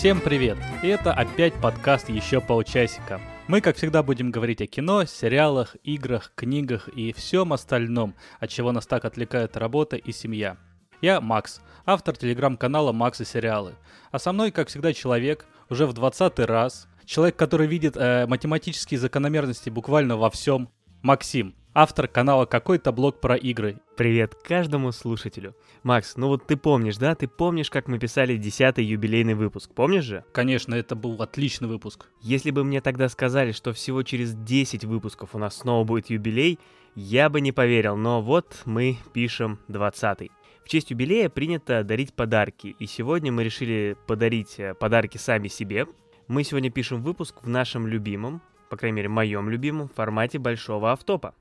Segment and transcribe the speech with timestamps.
[0.00, 0.56] Всем привет!
[0.82, 3.20] И это опять подкаст «Еще полчасика».
[3.48, 8.72] Мы, как всегда, будем говорить о кино, сериалах, играх, книгах и всем остальном, от чего
[8.72, 10.56] нас так отвлекает работа и семья.
[11.02, 13.74] Я Макс, автор телеграм-канала «Макс и сериалы».
[14.10, 18.98] А со мной, как всегда, человек, уже в двадцатый раз, человек, который видит э, математические
[18.98, 20.70] закономерности буквально во всем,
[21.02, 23.76] Максим автор канала «Какой-то блог про игры».
[24.00, 25.54] Привет каждому слушателю.
[25.82, 27.14] Макс, ну вот ты помнишь, да?
[27.14, 30.24] Ты помнишь, как мы писали десятый юбилейный выпуск, помнишь же?
[30.32, 32.06] Конечно, это был отличный выпуск.
[32.22, 36.58] Если бы мне тогда сказали, что всего через 10 выпусков у нас снова будет юбилей,
[36.94, 40.30] я бы не поверил, но вот мы пишем 20
[40.64, 45.86] В честь юбилея принято дарить подарки, и сегодня мы решили подарить э, подарки сами себе.
[46.26, 51.34] Мы сегодня пишем выпуск в нашем любимом, по крайней мере, моем любимом формате большого автопа.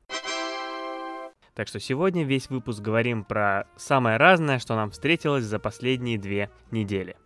[1.59, 6.49] Так что сегодня весь выпуск говорим про самое разное, что нам встретилось за последние две
[6.71, 7.17] недели.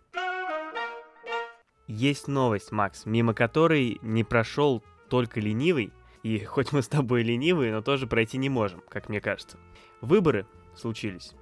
[1.86, 5.92] Есть новость, Макс, мимо которой не прошел только ленивый,
[6.24, 9.56] и хоть мы с тобой ленивые, но тоже пройти не можем, как мне кажется.
[10.00, 11.32] Выборы случились.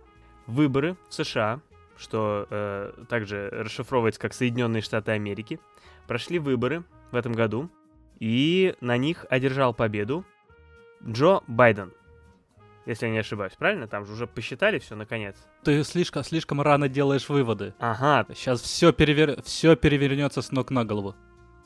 [0.46, 1.62] Выборы в США,
[1.96, 5.60] что э, также расшифровывается как Соединенные Штаты Америки,
[6.06, 7.70] прошли выборы в этом году,
[8.20, 10.26] и на них одержал победу
[11.02, 11.94] Джо Байден–
[12.86, 13.86] если я не ошибаюсь, правильно?
[13.86, 15.36] Там же уже посчитали все наконец.
[15.62, 17.74] Ты слишком, слишком рано делаешь выводы.
[17.78, 18.26] Ага.
[18.34, 19.40] Сейчас все, перевер...
[19.42, 21.14] все перевернется с ног на голову.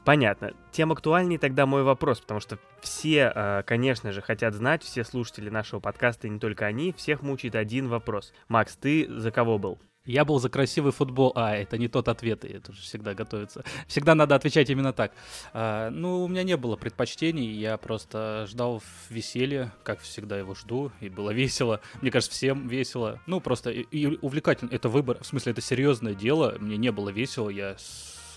[0.07, 0.53] Понятно.
[0.71, 5.51] Тем актуальнее тогда мой вопрос, потому что все, э, конечно же, хотят знать, все слушатели
[5.51, 8.33] нашего подкаста, и не только они, всех мучает один вопрос.
[8.47, 9.81] Макс, ты за кого был?
[10.05, 11.33] Я был за красивый футбол.
[11.35, 13.65] А, это не тот ответ, и это же всегда готовится.
[13.89, 15.11] Всегда надо отвечать именно так.
[15.53, 20.93] А, ну, у меня не было предпочтений, я просто ждал веселья, как всегда его жду,
[21.01, 21.81] и было весело.
[22.01, 23.21] Мне кажется, всем весело.
[23.27, 24.71] Ну, просто и, и увлекательно.
[24.71, 26.55] Это выбор, в смысле, это серьезное дело.
[26.61, 27.75] Мне не было весело, я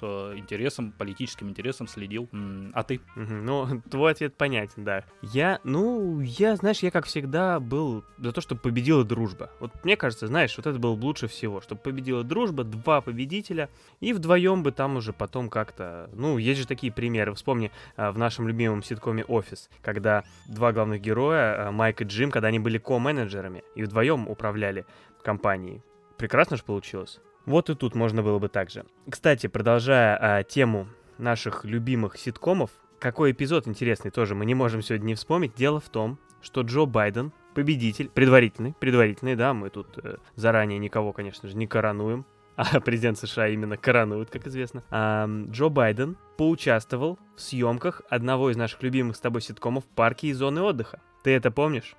[0.01, 2.29] Э, интересом, политическим интересом следил.
[2.73, 3.01] А ты?
[3.15, 5.03] Ну, твой ответ понятен, да.
[5.21, 9.51] Я, ну, я, знаешь, я как всегда был за то, чтобы победила дружба.
[9.59, 13.69] Вот мне кажется, знаешь, вот это было бы лучше всего, чтобы победила дружба, два победителя,
[13.99, 16.09] и вдвоем бы там уже потом как-то...
[16.13, 17.33] Ну, есть же такие примеры.
[17.33, 22.31] Вспомни а, в нашем любимом ситкоме «Офис», когда два главных героя, а, Майк и Джим,
[22.31, 24.85] когда они были ко-менеджерами и вдвоем управляли
[25.23, 25.81] компанией.
[26.17, 27.19] Прекрасно же получилось.
[27.49, 28.85] Вот и тут можно было бы так же.
[29.09, 30.87] Кстати, продолжая а, тему
[31.17, 35.55] наших любимых ситкомов, какой эпизод интересный тоже мы не можем сегодня не вспомнить.
[35.55, 41.11] Дело в том, что Джо Байден, победитель, предварительный, предварительный, да, мы тут э, заранее никого,
[41.11, 42.23] конечно же, не коронуем,
[42.55, 44.83] а президент США именно коронует, как известно.
[44.91, 50.33] А, Джо Байден поучаствовал в съемках одного из наших любимых с тобой ситкомов «Парки и
[50.33, 51.01] зоны отдыха».
[51.23, 51.95] Ты это помнишь?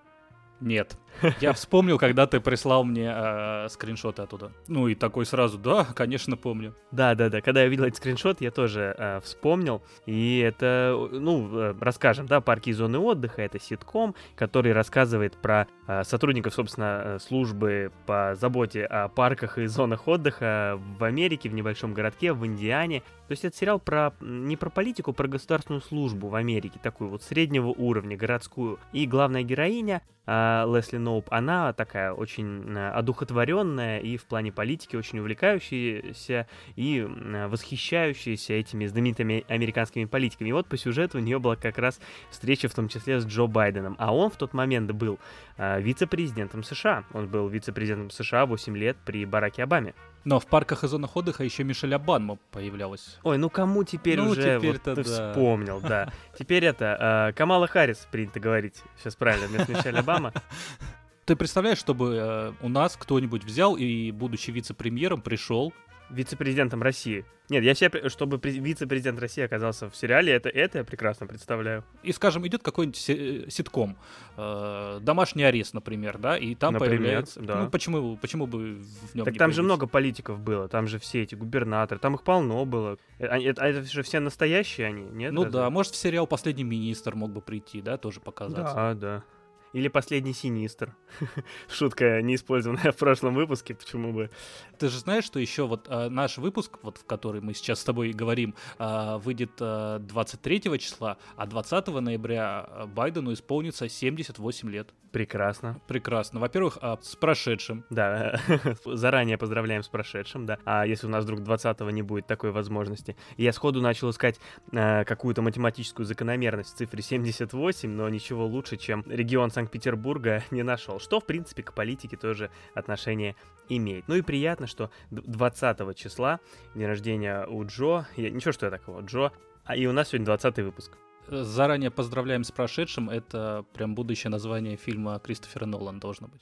[0.60, 0.97] Нет.
[1.41, 4.53] Я вспомнил, когда ты прислал мне э, скриншоты оттуда.
[4.69, 6.75] Ну и такой сразу, да, конечно, помню.
[6.93, 7.41] Да, да, да.
[7.41, 9.82] Когда я видел этот скриншот, я тоже э, вспомнил.
[10.06, 13.43] И это, ну, э, расскажем, да, парки и зоны отдыха.
[13.43, 19.66] Это ситком, который рассказывает про э, сотрудников, собственно, э, службы по заботе о парках и
[19.66, 23.00] зонах отдыха в Америке, в небольшом городке, в Индиане.
[23.00, 27.22] То есть это сериал про не про политику, про государственную службу в Америке, такую вот
[27.22, 28.78] среднего уровня, городскую.
[28.93, 30.31] И главная героиня э,
[30.66, 36.47] Лесли Ноуп, она такая очень э, одухотворенная и в плане политики очень увлекающаяся
[36.77, 37.06] и
[37.49, 40.50] восхищающаяся этими знаменитыми американскими политиками.
[40.50, 42.00] И вот по сюжету у нее была как раз
[42.31, 43.97] встреча в том числе с Джо Байденом.
[43.99, 45.19] А он в тот момент был
[45.56, 47.05] э, вице-президентом США.
[47.12, 49.94] Он был вице-президентом США 8 лет при Бараке Обаме.
[50.25, 53.19] Но в парках и зонах отдыха еще Мишель Обама появлялась.
[53.22, 55.03] Ой, ну кому теперь ну, уже теперь вот ты да.
[55.03, 56.12] вспомнил, да.
[56.38, 60.32] Теперь это, э, Камала Харрис, принято говорить, сейчас правильно, вместо Мишель Обама.
[61.25, 65.72] Ты представляешь, чтобы э, у нас кто-нибудь взял и, будучи вице-премьером, пришел
[66.10, 67.25] вице-президентом России.
[67.48, 71.84] Нет, я себе, чтобы вице-президент России оказался в сериале, это, это я прекрасно представляю.
[72.03, 73.96] И, скажем, идет какой-нибудь э, ситком,
[74.37, 77.40] э, домашний арест, например, да, и там например, появляется...
[77.40, 77.62] Да.
[77.62, 81.23] Ну, почему, почему бы в нем Так там же много политиков было, там же все
[81.23, 82.99] эти губернаторы, там их полно было.
[83.19, 85.32] Э, а это, это же все настоящие они, нет?
[85.32, 85.58] Ну разве?
[85.58, 88.75] да, может, в сериал «Последний министр» мог бы прийти, да, тоже показаться.
[88.75, 89.25] Да, да.
[89.72, 90.96] Или последний Синистр.
[91.69, 94.31] Шутка, не использованная в прошлом выпуске, почему бы.
[94.78, 97.84] Ты же знаешь, что еще вот а, наш выпуск, вот в который мы сейчас с
[97.84, 104.93] тобой говорим, а, выйдет а, 23 числа, а 20 ноября Байдену исполнится 78 лет.
[105.12, 105.81] Прекрасно.
[105.88, 106.38] Прекрасно.
[106.40, 107.84] Во-первых, а, с прошедшим.
[107.90, 108.40] Да,
[108.84, 110.58] заранее поздравляем с прошедшим, да.
[110.64, 113.16] А если у нас вдруг 20-го не будет такой возможности?
[113.37, 114.38] Я сходу начал искать
[114.73, 120.99] а, какую-то математическую закономерность в цифре 78, но ничего лучше, чем регион Санкт-Петербурга не нашел,
[120.99, 123.37] что, в принципе, к политике тоже отношение
[123.69, 124.09] имеет.
[124.09, 126.41] Ну и приятно, что 20 числа
[126.75, 129.33] день рождения у Джо, я, ничего, что я такого, Джо,
[129.65, 130.93] а и у нас сегодня 20 выпуск.
[131.29, 136.41] Заранее поздравляем с прошедшим, это прям будущее название фильма Кристофера Нолан должно быть.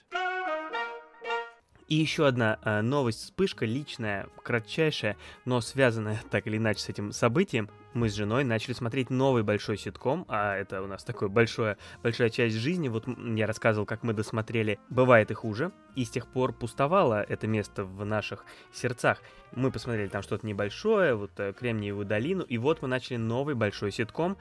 [1.89, 7.13] И еще одна э, новость, вспышка личная, кратчайшая, но связанная так или иначе с этим
[7.13, 7.71] событием.
[7.95, 12.29] Мы с женой начали смотреть новый большой ситком, а это у нас такой большое, большая
[12.29, 12.89] часть жизни.
[12.89, 17.47] Вот я рассказывал, как мы досмотрели «Бывает и хуже», и с тех пор пустовало это
[17.47, 19.23] место в наших сердцах.
[19.53, 23.93] Мы посмотрели там что-то небольшое, вот э, «Кремниевую долину», и вот мы начали новый большой
[23.93, 24.37] ситком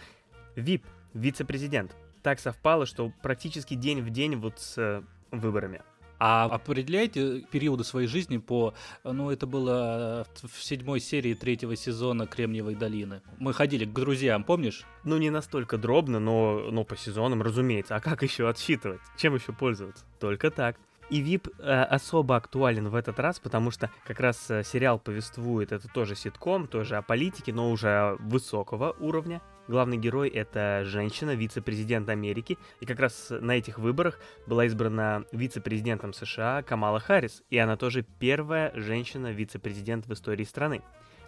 [0.57, 1.95] «ВИП», «Вице-президент».
[2.23, 5.01] Так совпало, что практически день в день вот с э,
[5.31, 5.81] выборами.
[6.19, 8.73] А определяете периоды своей жизни по...
[9.03, 13.21] Ну, это было в седьмой серии третьего сезона «Кремниевой долины».
[13.37, 14.85] Мы ходили к друзьям, помнишь?
[15.03, 17.95] Ну, не настолько дробно, но, но по сезонам, разумеется.
[17.95, 19.01] А как еще отсчитывать?
[19.17, 20.05] Чем еще пользоваться?
[20.19, 20.77] Только так.
[21.09, 25.71] И VIP э, особо актуален в этот раз, потому что как раз э, сериал повествует,
[25.71, 29.41] это тоже ситком, тоже о политике, но уже высокого уровня.
[29.67, 36.13] Главный герой— это женщина, вице-президент Америки, и как раз на этих выборах была избрана вице-президентом
[36.13, 40.81] США Камала Харрис, и она тоже первая женщина-вице-президент в истории страны.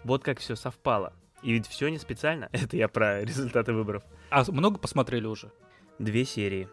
[0.04, 1.12] Вот как все совпало.
[1.42, 2.48] И ведь все не специально.
[2.52, 4.02] Это я про результаты выборов.
[4.30, 5.52] А много посмотрели уже?
[5.98, 6.68] Две серии.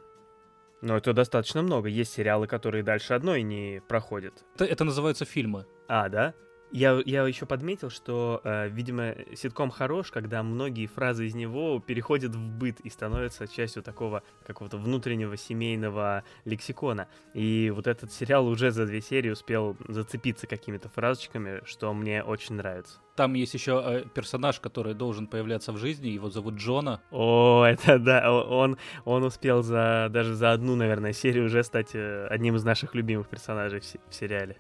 [0.82, 1.90] Но это достаточно много.
[1.90, 4.46] Есть сериалы, которые дальше одной не проходят.
[4.56, 5.66] Это, это называются фильмы.
[5.88, 6.36] А, да?
[6.72, 12.36] Я, я еще подметил, что, э, видимо, ситком хорош, когда многие фразы из него переходят
[12.36, 17.08] в быт и становятся частью такого какого-то внутреннего семейного лексикона.
[17.34, 22.56] И вот этот сериал уже за две серии успел зацепиться какими-то фразочками, что мне очень
[22.56, 23.00] нравится.
[23.16, 27.02] Там есть еще э, персонаж, который должен появляться в жизни, его зовут Джона.
[27.12, 32.28] О, это да, он, он успел за даже за одну, наверное, серию уже стать э,
[32.28, 34.58] одним из наших любимых персонажей в, в сериале.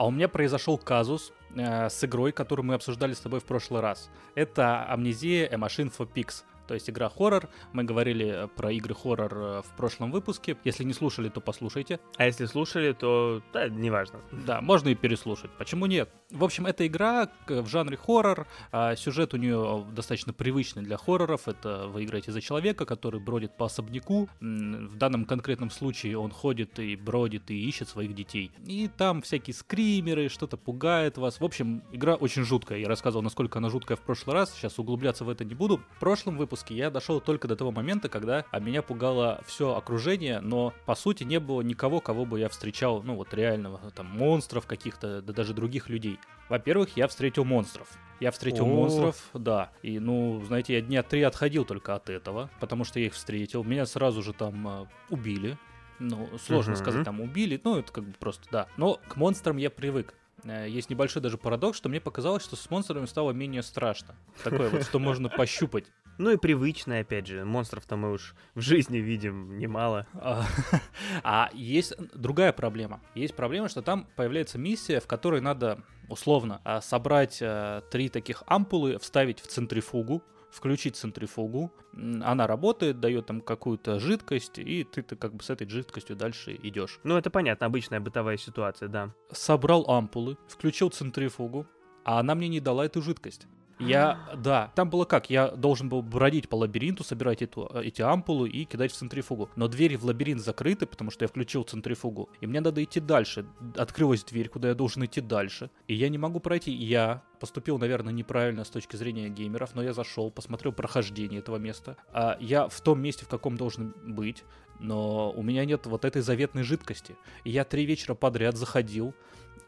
[0.00, 3.82] А у меня произошел казус э, с игрой, которую мы обсуждали с тобой в прошлый
[3.82, 4.08] раз.
[4.34, 7.48] Это Амнезия A Machine for Pigs то есть игра хоррор.
[7.72, 10.56] Мы говорили про игры хоррор э, в прошлом выпуске.
[10.62, 11.98] Если не слушали, то послушайте.
[12.16, 14.20] А если слушали, то да, неважно.
[14.46, 15.50] Да, можно и переслушать.
[15.58, 16.08] Почему нет?
[16.30, 18.46] В общем, эта игра в жанре хоррор.
[18.70, 21.48] А сюжет у нее достаточно привычный для хорроров.
[21.48, 24.28] Это вы играете за человека, который бродит по особняку.
[24.38, 28.52] В данном конкретном случае он ходит и бродит и ищет своих детей.
[28.64, 31.40] И там всякие скримеры, что-то пугает вас.
[31.40, 32.78] В общем, игра очень жуткая.
[32.78, 34.54] Я рассказывал, насколько она жуткая в прошлый раз.
[34.54, 35.80] Сейчас углубляться в это не буду.
[35.96, 39.74] В прошлом выпуске выпуске я дошел только до того момента, когда а, меня пугало все
[39.74, 44.06] окружение, но по сути не было никого, кого бы я встречал, ну вот реального, там,
[44.06, 46.18] монстров каких-то, да даже других людей.
[46.48, 47.88] Во-первых, я встретил монстров.
[48.20, 48.68] Я встретил О.
[48.68, 49.70] монстров, да.
[49.82, 53.64] И, ну, знаете, я дня три отходил только от этого, потому что я их встретил.
[53.64, 55.56] Меня сразу же там э, убили.
[56.00, 56.76] Ну, сложно uh-huh.
[56.76, 58.66] сказать, там убили, ну, это как бы просто, да.
[58.76, 60.14] Но к монстрам я привык.
[60.44, 64.14] Э, есть небольшой даже парадокс, что мне показалось, что с монстрами стало менее страшно.
[64.42, 65.86] Такое вот, что можно пощупать.
[66.20, 70.06] Ну и привычное, опять же, монстров-то мы уж в жизни видим немало.
[70.12, 70.44] А,
[71.22, 73.00] а есть другая проблема.
[73.14, 78.42] Есть проблема, что там появляется миссия, в которой надо условно а, собрать э, три таких
[78.46, 80.22] ампулы, вставить в центрифугу,
[80.52, 85.66] включить центрифугу, она работает, дает там какую-то жидкость, и ты, ты как бы с этой
[85.70, 87.00] жидкостью дальше идешь.
[87.02, 89.14] Ну, это понятно, обычная бытовая ситуация, да.
[89.32, 91.66] Собрал ампулы, включил центрифугу,
[92.04, 93.46] а она мне не дала эту жидкость.
[93.80, 98.02] Я, да, там было как, я должен был бродить по лабиринту, собирать эту, э, эти
[98.02, 99.50] ампулы и кидать в центрифугу.
[99.56, 102.28] Но двери в лабиринт закрыты, потому что я включил центрифугу.
[102.40, 103.46] И мне надо идти дальше.
[103.76, 105.70] Открылась дверь, куда я должен идти дальше.
[105.88, 106.72] И я не могу пройти.
[106.72, 111.96] Я поступил, наверное, неправильно с точки зрения геймеров, но я зашел, посмотрел прохождение этого места.
[112.12, 114.44] А я в том месте, в каком должен быть,
[114.78, 117.16] но у меня нет вот этой заветной жидкости.
[117.44, 119.14] И я три вечера подряд заходил,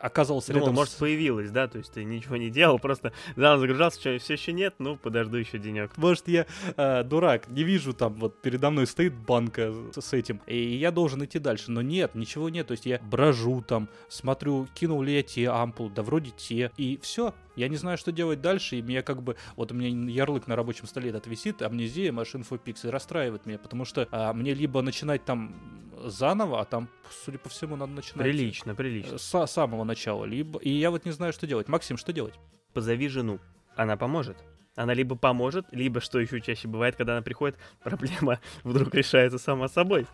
[0.02, 0.97] оказывался Думал, рядом может, с...
[0.97, 4.75] появилась, да, то есть ты ничего не делал, просто заново загружался, что все еще нет,
[4.78, 5.97] ну, подожду еще денек.
[5.97, 10.40] Может, я э, дурак, не вижу там, вот передо мной стоит банка с, с этим,
[10.47, 14.66] и я должен идти дальше, но нет, ничего нет, то есть я брожу там, смотрю,
[14.75, 18.40] кинул ли я те ампул, да вроде те, и все, я не знаю, что делать
[18.40, 19.37] дальше, и меня как бы...
[19.56, 23.59] Вот у меня ярлык на рабочем столе этот висит, амнезия, машин Pix, и расстраивает меня,
[23.59, 25.54] потому что а, мне либо начинать там
[26.11, 26.88] заново, а там,
[27.25, 28.26] судя по всему, надо начинать...
[28.26, 29.18] Прилично, прилично.
[29.18, 30.59] С самого начала, либо...
[30.61, 31.68] И я вот не знаю, что делать.
[31.68, 32.35] Максим, что делать?
[32.73, 33.38] Позови жену.
[33.76, 34.37] Она поможет.
[34.75, 39.68] Она либо поможет, либо, что еще чаще бывает, когда она приходит, проблема вдруг решается сама
[39.68, 40.06] собой.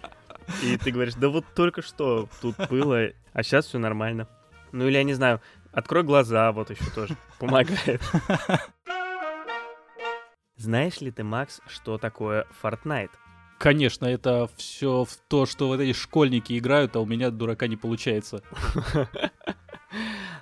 [0.63, 4.29] И ты говоришь, да вот только что тут было, а сейчас все нормально.
[4.73, 5.41] Ну или я не знаю,
[5.73, 8.03] открой глаза, вот еще тоже помогает.
[10.57, 13.13] Знаешь ли ты, Макс, что такое Fortnite?
[13.59, 17.77] Конечно, это все в то, что вот эти школьники играют, а у меня дурака не
[17.77, 18.43] получается.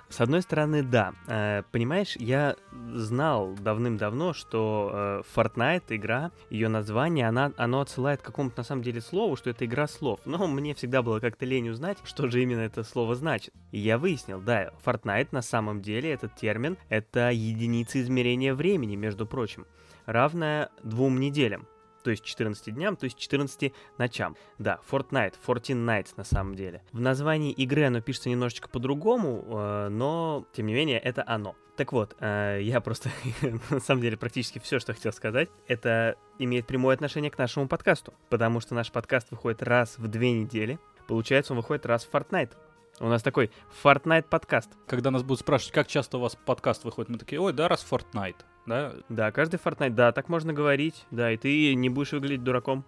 [0.09, 1.13] С одной стороны, да.
[1.27, 2.55] Э, понимаешь, я
[2.93, 8.83] знал давным-давно, что э, Fortnite игра, ее название, она, оно отсылает к какому-то на самом
[8.83, 10.19] деле слову, что это игра слов.
[10.25, 13.53] Но мне всегда было как-то лень узнать, что же именно это слово значит.
[13.71, 19.25] И я выяснил, да, Fortnite на самом деле этот термин это единица измерения времени, между
[19.25, 19.65] прочим,
[20.05, 21.67] равная двум неделям
[22.07, 24.37] то есть 14 дням, то есть 14 ночам.
[24.59, 26.81] Да, Fortnite, 14 Nights на самом деле.
[26.93, 31.57] В названии игры оно пишется немножечко по-другому, э, но, тем не менее, это оно.
[31.75, 33.09] Так вот, э, я просто,
[33.69, 38.13] на самом деле, практически все, что хотел сказать, это имеет прямое отношение к нашему подкасту,
[38.29, 40.79] потому что наш подкаст выходит раз в две недели.
[41.09, 42.53] Получается, он выходит раз в Fortnite.
[42.99, 43.51] У нас такой
[43.83, 44.71] Fortnite подкаст.
[44.87, 47.85] Когда нас будут спрашивать, как часто у вас подкаст выходит, мы такие, ой, да, раз
[47.87, 48.93] Fortnite, да?
[49.07, 52.85] Да, каждый Fortnite, да, так можно говорить, да, и ты не будешь выглядеть дураком.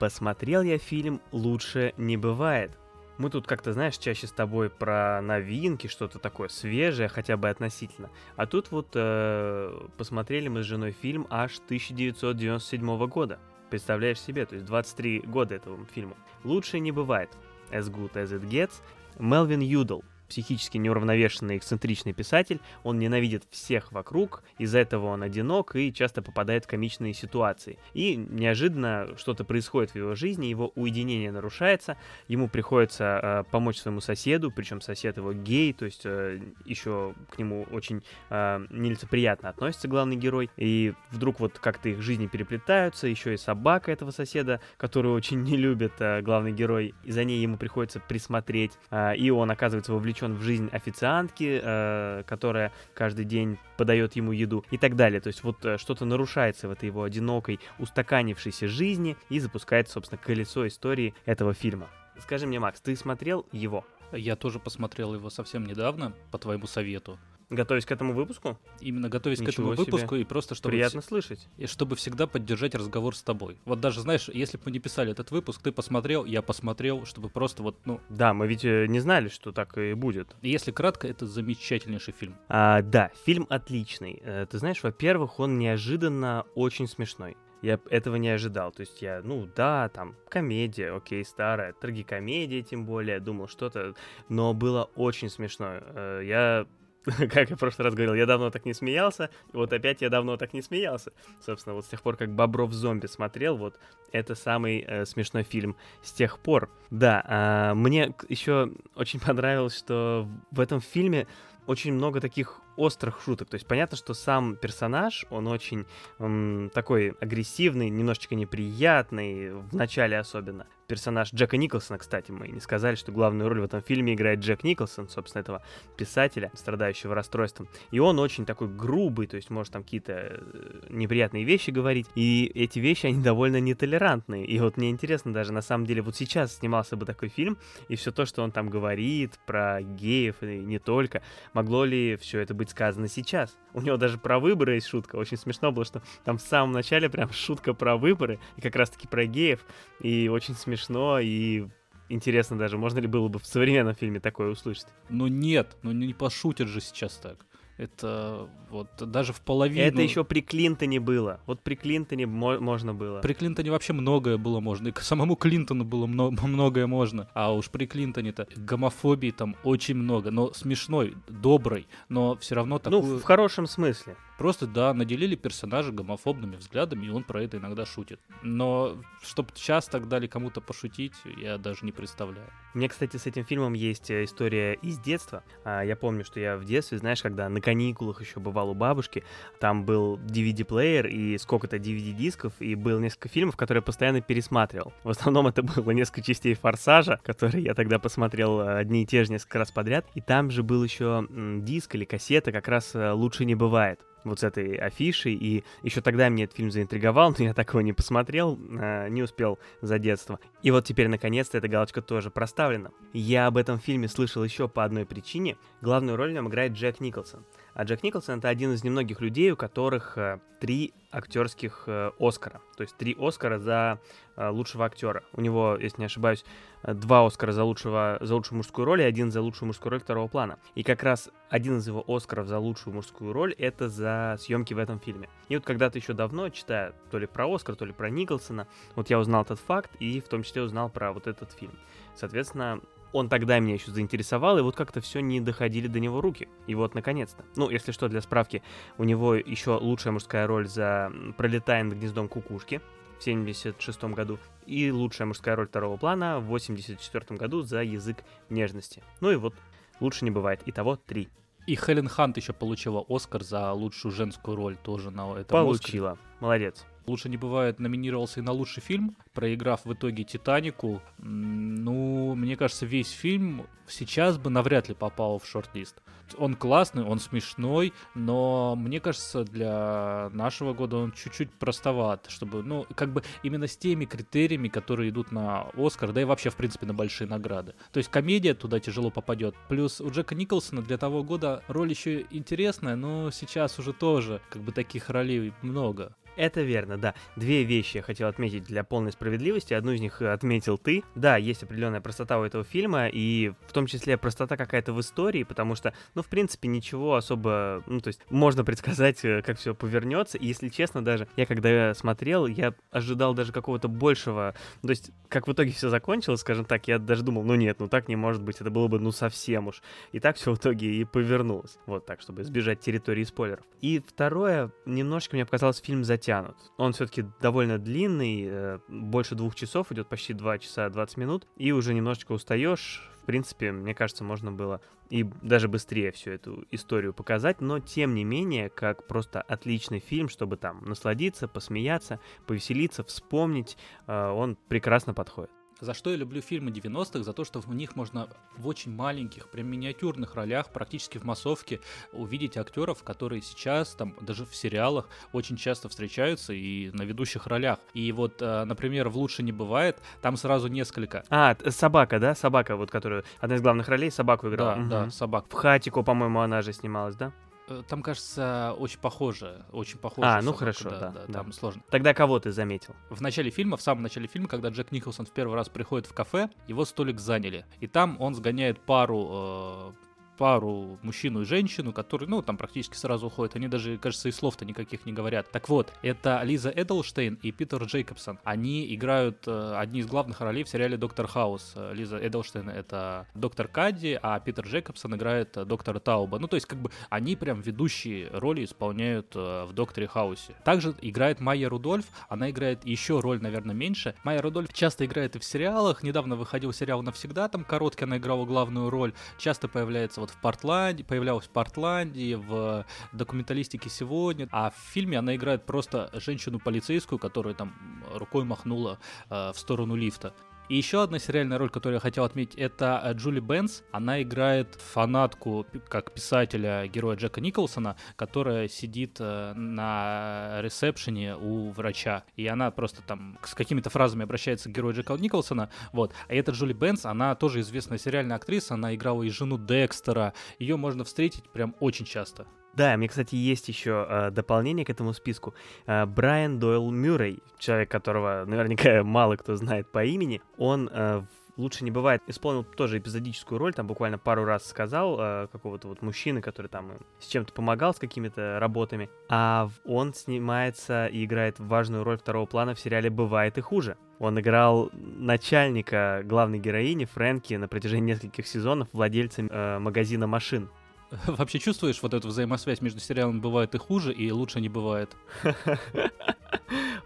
[0.00, 2.72] Посмотрел я фильм «Лучше не бывает».
[3.16, 8.10] Мы тут как-то, знаешь, чаще с тобой про новинки, что-то такое свежее, хотя бы относительно.
[8.34, 13.38] А тут вот э, посмотрели мы с женой фильм аж 1997 года.
[13.70, 16.16] Представляешь себе, то есть 23 года этому фильму.
[16.42, 17.30] Лучше не бывает.
[17.73, 18.81] As Good As It Gets,
[19.19, 25.92] Мелвин Юдл, Психически неуравновешенный эксцентричный писатель, он ненавидит всех вокруг, из-за этого он одинок и
[25.92, 27.78] часто попадает в комичные ситуации.
[27.92, 31.96] И неожиданно что-то происходит в его жизни, его уединение нарушается,
[32.28, 37.38] ему приходится э, помочь своему соседу, причем сосед его гей, то есть э, еще к
[37.38, 43.34] нему очень э, нелицеприятно относится главный герой, и вдруг вот как-то их жизни переплетаются, еще
[43.34, 47.56] и собака этого соседа, которую очень не любит э, главный герой, и за ней ему
[47.56, 53.58] приходится присмотреть, э, и он оказывается вовлечен вовлечен в жизнь официантки, э, которая каждый день
[53.76, 55.20] подает ему еду и так далее.
[55.20, 60.20] То есть вот э, что-то нарушается в этой его одинокой, устаканившейся жизни и запускается, собственно,
[60.22, 61.88] колесо истории этого фильма.
[62.20, 63.84] Скажи мне, Макс, ты смотрел его?
[64.12, 67.18] Я тоже посмотрел его совсем недавно, по твоему совету.
[67.54, 68.58] Готовясь к этому выпуску?
[68.80, 69.84] Именно готовясь Ничего к этому себе.
[69.84, 70.72] выпуску и просто чтобы...
[70.72, 71.08] Приятно вс...
[71.08, 71.48] слышать.
[71.56, 73.58] И чтобы всегда поддержать разговор с тобой.
[73.64, 77.28] Вот даже, знаешь, если бы мы не писали этот выпуск, ты посмотрел, я посмотрел, чтобы
[77.28, 78.00] просто вот, ну...
[78.08, 80.34] Да, мы ведь э, не знали, что так и будет.
[80.42, 82.36] Если кратко, это замечательнейший фильм.
[82.48, 84.20] А, да, фильм отличный.
[84.24, 88.72] Э, ты знаешь, во-первых, он неожиданно очень смешной я этого не ожидал.
[88.72, 93.94] То есть я, ну да, там комедия, окей, старая, трагикомедия тем более, думал что-то,
[94.28, 95.78] но было очень смешно.
[95.80, 96.66] Э, я
[97.30, 100.36] как я в прошлый раз говорил, я давно так не смеялся, вот опять я давно
[100.36, 101.12] так не смеялся.
[101.40, 103.78] Собственно, вот с тех пор, как Бобров зомби смотрел, вот
[104.12, 106.70] это самый э, смешной фильм с тех пор.
[106.90, 111.26] Да, э, мне еще очень понравилось, что в этом фильме
[111.66, 113.48] очень много таких острых шуток.
[113.48, 115.86] То есть понятно, что сам персонаж, он очень
[116.18, 120.66] он такой агрессивный, немножечко неприятный, в начале особенно.
[120.86, 124.64] Персонаж Джека Николсона, кстати, мы не сказали, что главную роль в этом фильме играет Джек
[124.64, 125.62] Николсон, собственно, этого
[125.96, 127.68] писателя, страдающего расстройством.
[127.90, 132.06] И он очень такой грубый, то есть может там какие-то э, неприятные вещи говорить.
[132.14, 134.44] И эти вещи, они довольно нетолерантные.
[134.44, 137.56] И вот мне интересно даже, на самом деле, вот сейчас снимался бы такой фильм,
[137.88, 141.22] и все то, что он там говорит про геев и не только,
[141.54, 143.56] могло ли все это быть быть сказано сейчас.
[143.74, 145.16] У него даже про выборы есть шутка.
[145.16, 149.06] Очень смешно было, что там в самом начале прям шутка про выборы, и как раз-таки
[149.06, 149.60] про геев.
[150.00, 151.66] И очень смешно, и
[152.08, 154.86] интересно даже, можно ли было бы в современном фильме такое услышать.
[155.08, 157.44] Ну нет, ну не пошутят же сейчас так.
[157.76, 159.84] Это вот даже в половину...
[159.86, 161.40] Это еще при Клинтоне было.
[161.46, 163.20] Вот при Клинтоне мо- можно было.
[163.20, 164.88] При Клинтоне вообще многое было можно.
[164.88, 167.28] И к самому Клинтону было много, многое можно.
[167.34, 170.30] А уж при Клинтоне-то гомофобии там очень много.
[170.30, 173.02] Но смешной, добрый, но все равно такую...
[173.02, 174.16] Ну, в хорошем смысле.
[174.38, 178.20] Просто, да, наделили персонажа гомофобными взглядами, и он про это иногда шутит.
[178.42, 182.48] Но чтобы сейчас так дали кому-то пошутить, я даже не представляю.
[182.74, 185.44] Мне, кстати, с этим фильмом есть э, история из детства.
[185.64, 189.22] А, я помню, что я в детстве, знаешь, когда на каникулах еще бывал у бабушки,
[189.60, 194.92] там был DVD-плеер и сколько-то DVD-дисков, и было несколько фильмов, которые я постоянно пересматривал.
[195.04, 199.22] В основном это было несколько частей «Форсажа», которые я тогда посмотрел э, одни и те
[199.24, 200.06] же несколько раз подряд.
[200.14, 204.40] И там же был еще диск или кассета, как раз э, «Лучше не бывает» вот
[204.40, 207.92] с этой афишей, и еще тогда меня этот фильм заинтриговал, но я так его не
[207.92, 210.40] посмотрел, э, не успел за детство.
[210.62, 212.90] И вот теперь, наконец-то, эта галочка тоже проставлена.
[213.12, 215.56] Я об этом фильме слышал еще по одной причине.
[215.80, 217.44] Главную роль в нем играет Джек Николсон.
[217.74, 222.60] А Джек Николсон это один из немногих людей, у которых э, три актерских э, Оскара.
[222.76, 223.98] То есть три Оскара за
[224.36, 225.24] э, лучшего актера.
[225.32, 226.44] У него, если не ошибаюсь,
[226.84, 230.28] два Оскара за, лучшего, за лучшую мужскую роль и один за лучшую мужскую роль второго
[230.28, 230.58] плана.
[230.76, 234.78] И как раз один из его Оскаров за лучшую мужскую роль это за съемки в
[234.78, 235.28] этом фильме.
[235.48, 239.10] И вот когда-то еще давно, читая то ли про Оскар, то ли про Николсона, вот
[239.10, 241.76] я узнал этот факт и в том числе узнал про вот этот фильм.
[242.14, 242.80] Соответственно,
[243.14, 246.48] он тогда меня еще заинтересовал, и вот как-то все не доходили до него руки.
[246.66, 247.44] И вот, наконец-то.
[247.54, 248.60] Ну, если что, для справки,
[248.98, 252.80] у него еще лучшая мужская роль за «Пролетая над гнездом кукушки»
[253.20, 259.00] в 76 году, и лучшая мужская роль второго плана в 84 году за «Язык нежности».
[259.20, 259.54] Ну и вот,
[260.00, 260.60] лучше не бывает.
[260.66, 261.28] Итого три.
[261.68, 266.12] И Хелен Хант еще получила Оскар за лучшую женскую роль тоже на этом Получила.
[266.12, 266.28] Оскаре.
[266.40, 266.84] Молодец.
[267.06, 271.02] Лучше не бывает номинировался и на лучший фильм, проиграв в итоге Титанику.
[271.18, 276.00] Ну, мне кажется, весь фильм сейчас бы навряд ли попал в шорт-лист.
[276.38, 282.86] Он классный, он смешной, но мне кажется, для нашего года он чуть-чуть простоват, чтобы, ну,
[282.94, 286.86] как бы именно с теми критериями, которые идут на Оскар, да и вообще, в принципе,
[286.86, 287.74] на большие награды.
[287.92, 289.54] То есть комедия туда тяжело попадет.
[289.68, 294.62] Плюс у Джека Николсона для того года роль еще интересная, но сейчас уже тоже, как
[294.62, 296.16] бы, таких ролей много.
[296.36, 297.14] Это верно, да.
[297.36, 299.74] Две вещи я хотел отметить для полной справедливости.
[299.74, 301.04] Одну из них отметил ты.
[301.14, 305.44] Да, есть определенная простота у этого фильма, и в том числе простота какая-то в истории,
[305.44, 307.82] потому что, ну, в принципе, ничего особо...
[307.86, 310.38] Ну, то есть можно предсказать, э, как все повернется.
[310.38, 314.54] И, если честно, даже я когда смотрел, я ожидал даже какого-то большего...
[314.82, 317.88] То есть, как в итоге все закончилось, скажем так, я даже думал, ну нет, ну
[317.88, 319.82] так не может быть, это было бы, ну, совсем уж.
[320.12, 321.78] И так все в итоге и повернулось.
[321.86, 323.64] Вот так, чтобы избежать территории спойлеров.
[323.80, 326.56] И второе, немножечко мне показалось фильм за затянут.
[326.76, 331.72] Он все-таки довольно длинный, э, больше двух часов, идет почти 2 часа 20 минут, и
[331.72, 333.10] уже немножечко устаешь.
[333.22, 338.14] В принципе, мне кажется, можно было и даже быстрее всю эту историю показать, но тем
[338.14, 343.76] не менее, как просто отличный фильм, чтобы там насладиться, посмеяться, повеселиться, вспомнить,
[344.06, 345.50] э, он прекрасно подходит.
[345.84, 347.22] За что я люблю фильмы 90-х?
[347.22, 351.80] За то, что в них можно в очень маленьких, прям миниатюрных ролях, практически в массовке,
[352.12, 357.78] увидеть актеров, которые сейчас, там, даже в сериалах, очень часто встречаются и на ведущих ролях.
[357.92, 361.22] И вот, э, например, в «Лучше не бывает», там сразу несколько.
[361.28, 362.34] А, собака, да?
[362.34, 364.76] Собака, вот которую, одна из главных ролей, собаку играла.
[364.76, 364.88] Да, угу.
[364.88, 365.46] да, собака.
[365.50, 367.32] В «Хатико», по-моему, она же снималась, да?
[367.66, 370.28] Э, там, кажется, очень похоже, очень похоже.
[370.28, 371.32] А, ну собака, хорошо, да, да, да, да.
[371.32, 371.82] Там сложно.
[371.90, 372.94] Тогда кого ты заметил?
[373.10, 376.12] В начале фильма, в самом начале фильма, когда Джек Николсон в первый раз приходит в
[376.12, 377.64] кафе, его столик заняли.
[377.80, 379.92] И там он сгоняет пару э,
[380.36, 383.56] пару, мужчину и женщину, которые, ну, там практически сразу уходят.
[383.56, 385.50] Они даже, кажется, и слов-то никаких не говорят.
[385.50, 388.38] Так вот, это Лиза Эдлштейн и Питер Джейкобсон.
[388.44, 391.72] Они играют э, одни из главных ролей в сериале «Доктор Хаус».
[391.76, 396.38] Э, Лиза Эдлштейн— это доктор Кадди, а Питер Джейкобсон играет э, доктора Тауба.
[396.38, 400.54] Ну, то есть, как бы, они прям ведущие роли исполняют э, в «Докторе Хаусе».
[400.64, 402.06] Также играет Майя Рудольф.
[402.28, 404.14] Она играет еще роль, наверное, меньше.
[404.24, 406.02] Майя Рудольф часто играет и в сериалах.
[406.02, 409.12] Недавно выходил сериал «Навсегда», там короткий она играла главную роль.
[409.38, 415.36] Часто появляется вот в Портланде, появлялась в Портланде, в документалистике сегодня, а в фильме она
[415.36, 417.74] играет просто женщину-полицейскую, которая там
[418.14, 420.34] рукой махнула э, в сторону лифта.
[420.70, 423.82] И еще одна сериальная роль, которую я хотел отметить, это э, Джули Бенс.
[423.92, 432.24] Она играет фанатку, как писателя, героя Джека Николсона, которая сидит э, на ресепшене у врача.
[432.36, 435.68] И она просто там с какими-то фразами обращается к герою Джека Николсона.
[435.92, 436.14] Вот.
[436.28, 438.72] А эта Джули Бенс, она тоже известная сериальная актриса.
[438.72, 440.32] Она играла и жену Декстера.
[440.58, 442.46] Ее можно встретить прям очень часто.
[442.76, 445.54] Да, мне, кстати, есть еще э, дополнение к этому списку.
[445.86, 451.22] Э, Брайан Дойл Мюррей, человек, которого наверняка мало кто знает по имени, он э,
[451.56, 452.22] лучше не бывает.
[452.26, 456.92] Исполнил тоже эпизодическую роль, там буквально пару раз сказал э, какого-то вот мужчины, который там
[457.20, 459.08] с чем-то помогал, с какими-то работами.
[459.28, 463.96] А он снимается и играет важную роль второго плана в сериале «Бывает и хуже».
[464.18, 470.70] Он играл начальника главной героини Фрэнки на протяжении нескольких сезонов владельца э, магазина машин.
[471.26, 475.14] Вообще чувствуешь вот эту взаимосвязь между сериалом «Бывает и хуже» и «Лучше не бывает»?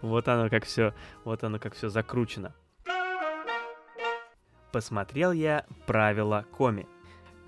[0.01, 0.93] Вот оно как все,
[1.25, 2.53] вот оно как все закручено.
[4.71, 6.87] Посмотрел я «Правила Коми».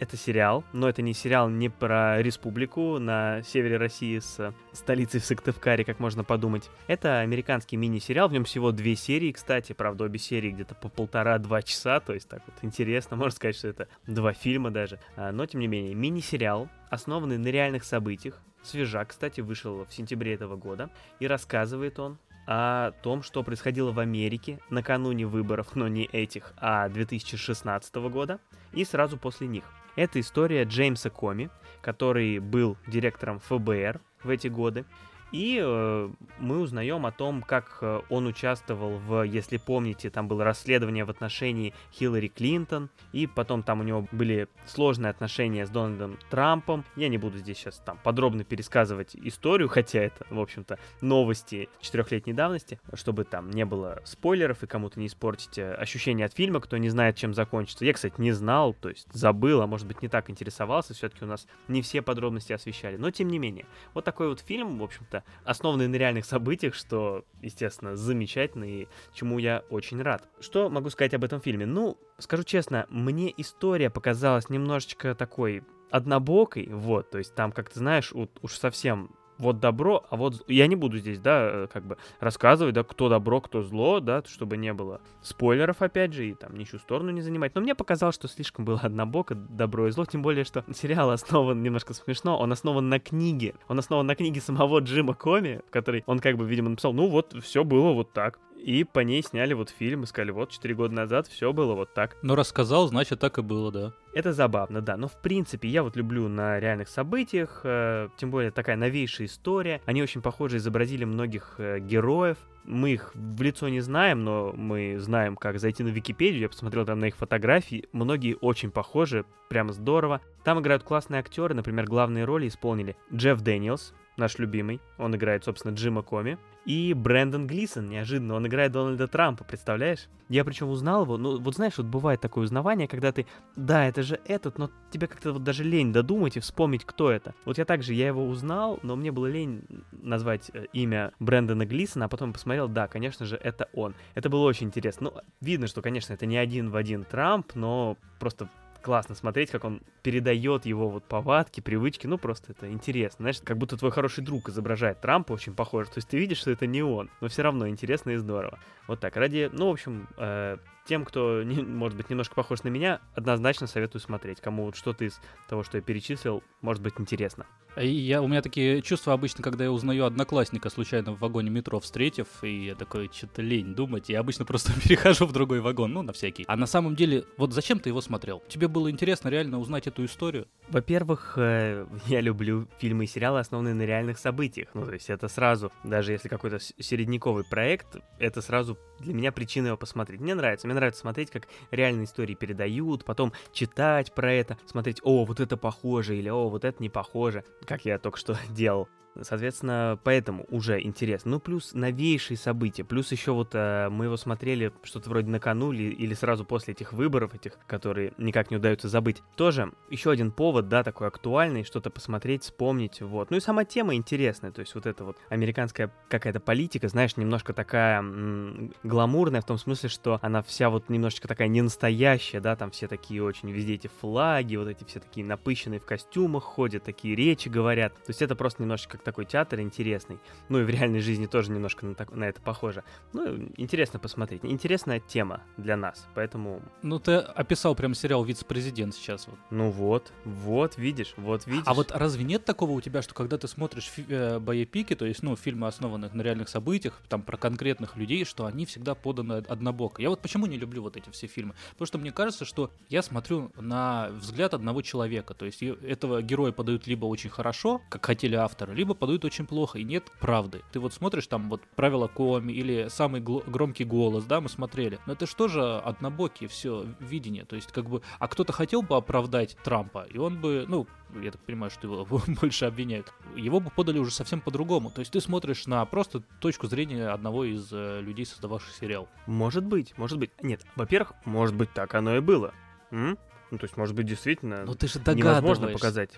[0.01, 5.25] Это сериал, но это не сериал не про республику на севере России с столицей в
[5.25, 6.71] Сыктывкаре, как можно подумать.
[6.87, 11.61] Это американский мини-сериал, в нем всего две серии, кстати, правда, обе серии где-то по полтора-два
[11.61, 14.99] часа, то есть так вот интересно, можно сказать, что это два фильма даже.
[15.15, 20.33] А, но, тем не менее, мини-сериал, основанный на реальных событиях, свежак, кстати, вышел в сентябре
[20.33, 26.05] этого года, и рассказывает он о том, что происходило в Америке накануне выборов, но не
[26.05, 28.39] этих, а 2016 года,
[28.73, 29.63] и сразу после них.
[29.95, 31.49] Это история Джеймса Коми,
[31.81, 34.85] который был директором ФБР в эти годы.
[35.31, 40.43] И э, мы узнаем о том, как э, он участвовал в, если помните, там было
[40.43, 46.17] расследование в отношении Хиллари Клинтон, и потом там у него были сложные отношения с Дональдом
[46.29, 46.83] Трампом.
[46.97, 52.33] Я не буду здесь сейчас там подробно пересказывать историю, хотя это, в общем-то, новости четырехлетней
[52.33, 56.75] давности, чтобы там не было спойлеров и кому-то не испортить э, ощущение от фильма, кто
[56.75, 57.85] не знает, чем закончится.
[57.85, 61.27] Я, кстати, не знал, то есть забыл, а может быть не так интересовался, все-таки у
[61.27, 62.97] нас не все подробности освещали.
[62.97, 67.25] Но тем не менее, вот такой вот фильм, в общем-то, основанный на реальных событиях, что,
[67.41, 70.27] естественно, замечательно и чему я очень рад.
[70.39, 71.65] Что могу сказать об этом фильме?
[71.65, 77.79] Ну, скажу честно, мне история показалась немножечко такой однобокой, вот, то есть там, как ты
[77.79, 81.97] знаешь, уж совсем вот добро, а вот я не буду здесь, да, э, как бы
[82.19, 86.55] рассказывать, да, кто добро, кто зло, да, чтобы не было спойлеров, опять же, и там
[86.55, 87.55] ничью сторону не занимать.
[87.55, 91.61] Но мне показалось, что слишком было однобоко добро и зло, тем более, что сериал основан,
[91.63, 93.55] немножко смешно, он основан на книге.
[93.67, 97.35] Он основан на книге самого Джима Коми, который он как бы, видимо, написал, ну вот,
[97.41, 98.39] все было вот так.
[98.61, 101.93] И по ней сняли вот фильм и сказали, вот, 4 года назад все было вот
[101.93, 102.15] так.
[102.21, 103.93] Но рассказал, значит, так и было, да.
[104.13, 104.97] Это забавно, да.
[104.97, 109.81] Но в принципе я вот люблю на реальных событиях, э, тем более такая новейшая история.
[109.85, 112.37] Они очень похоже изобразили многих э, героев.
[112.63, 116.41] Мы их в лицо не знаем, но мы знаем, как зайти на Википедию.
[116.41, 117.87] Я посмотрел там на их фотографии.
[117.91, 120.21] Многие очень похожи, прямо здорово.
[120.43, 124.79] Там играют классные актеры, например, главные роли исполнили Джефф Дэниелс, наш любимый.
[124.97, 126.37] Он играет, собственно, Джима Коми.
[126.65, 130.07] И Брэндон Глисон, неожиданно, он играет Дональда Трампа, представляешь?
[130.29, 134.03] Я причем узнал его, ну вот знаешь, вот бывает такое узнавание, когда ты, да, это
[134.03, 137.33] же этот, но тебе как-то вот даже лень додумать и вспомнить, кто это.
[137.45, 142.05] Вот я также, я его узнал, но мне было лень назвать э, имя Брэндона Глисона,
[142.05, 143.95] а потом посмотрел, да, конечно же, это он.
[144.13, 145.11] Это было очень интересно.
[145.11, 148.49] Ну, видно, что, конечно, это не один в один Трамп, но просто
[148.81, 153.57] классно смотреть, как он передает его вот повадки, привычки, ну просто это интересно, знаешь, как
[153.57, 156.81] будто твой хороший друг изображает Трампа, очень похоже, то есть ты видишь, что это не
[156.83, 158.59] он, но все равно интересно и здорово.
[158.87, 162.69] Вот так, ради, ну, в общем, э, тем, кто, не, может быть, немножко похож на
[162.69, 167.45] меня, однозначно советую смотреть, кому вот что-то из того, что я перечислил, может быть интересно.
[167.77, 172.27] Я, у меня такие чувства обычно, когда я узнаю одноклассника случайно в вагоне метро встретив,
[172.43, 176.11] и я такой, что-то лень думать, я обычно просто перехожу в другой вагон, ну, на
[176.11, 176.43] всякий.
[176.47, 178.43] А на самом деле, вот зачем ты его смотрел?
[178.49, 180.47] Тебе было интересно реально узнать эту историю?
[180.69, 184.69] Во-первых, э, я люблю фильмы и сериалы, основанные на реальных событиях.
[184.73, 189.67] Ну, то есть это сразу, даже если какой-то середняковый проект, это сразу для меня причина
[189.67, 190.19] его посмотреть.
[190.19, 195.25] Мне нравится, мне нравится смотреть, как реальные истории передают, потом читать про это, смотреть, о,
[195.25, 198.87] вот это похоже, или о, вот это не похоже как я только что делал.
[199.19, 201.31] Соответственно, поэтому уже интересно.
[201.31, 202.83] Ну, плюс новейшие события.
[202.83, 207.35] Плюс еще вот э, мы его смотрели что-то вроде накануне или сразу после этих выборов,
[207.35, 209.21] этих, которые никак не удается забыть.
[209.35, 213.31] Тоже еще один повод, да, такой актуальный, что-то посмотреть, вспомнить, вот.
[213.31, 217.53] Ну и сама тема интересная, то есть вот эта вот американская какая-то политика, знаешь, немножко
[217.53, 222.55] такая м- гламурная в том смысле, что она вся вот немножечко такая не настоящая, да,
[222.55, 226.83] там все такие очень везде эти флаги, вот эти все такие напыщенные в костюмах ходят,
[226.83, 227.93] такие речи говорят.
[227.95, 230.19] То есть это просто немножечко как такой театр интересный.
[230.49, 232.83] Ну и в реальной жизни тоже немножко на, так, на это похоже.
[233.13, 234.41] Ну, интересно посмотреть.
[234.43, 236.61] Интересная тема для нас, поэтому...
[236.83, 239.37] Ну, ты описал прям сериал «Вице-президент» сейчас вот.
[239.49, 241.63] Ну вот, вот, видишь, вот видишь.
[241.65, 245.05] А вот разве нет такого у тебя, что когда ты смотришь фи- э, боепики, то
[245.05, 249.43] есть, ну, фильмы, основанных на реальных событиях, там, про конкретных людей, что они всегда поданы
[249.47, 250.01] однобоко?
[250.01, 251.55] Я вот почему не люблю вот эти все фильмы?
[251.71, 256.51] Потому что мне кажется, что я смотрю на взгляд одного человека, то есть этого героя
[256.51, 260.61] подают либо очень хорошо, как хотели авторы, либо подают очень плохо, и нет правды.
[260.71, 264.99] Ты вот смотришь там вот правила Коми или самый громкий голос, да, мы смотрели.
[265.05, 267.45] Но это что же однобокие все видение.
[267.45, 270.87] То есть как бы, а кто-то хотел бы оправдать Трампа, и он бы, ну,
[271.21, 274.89] я так понимаю, что его больше обвиняют, его бы подали уже совсем по-другому.
[274.91, 279.07] То есть ты смотришь на просто точку зрения одного из э, людей, создававших сериал.
[279.27, 280.31] Может быть, может быть.
[280.41, 282.53] Нет, во-первых, может быть, так оно и было.
[282.91, 283.17] М?
[283.51, 286.11] Ну, то есть, может быть, действительно Но ты же невозможно показать.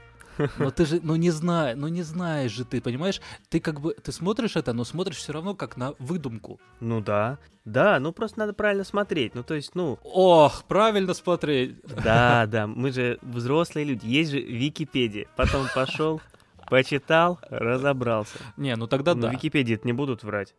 [0.58, 3.22] Но ты же, ну не знаешь, ну не знаешь же ты, понимаешь?
[3.50, 6.60] Ты как бы, ты смотришь это, но смотришь все равно как на выдумку.
[6.80, 10.00] Ну да, да, ну просто надо правильно смотреть, ну то есть, ну...
[10.04, 11.78] Ох, правильно смотреть.
[12.04, 15.28] Да, да, мы же взрослые люди, есть же Википедия.
[15.36, 16.22] Потом пошел,
[16.70, 18.38] почитал, разобрался.
[18.58, 19.30] Не, ну тогда ну, да.
[19.30, 20.56] Википедии это не будут врать.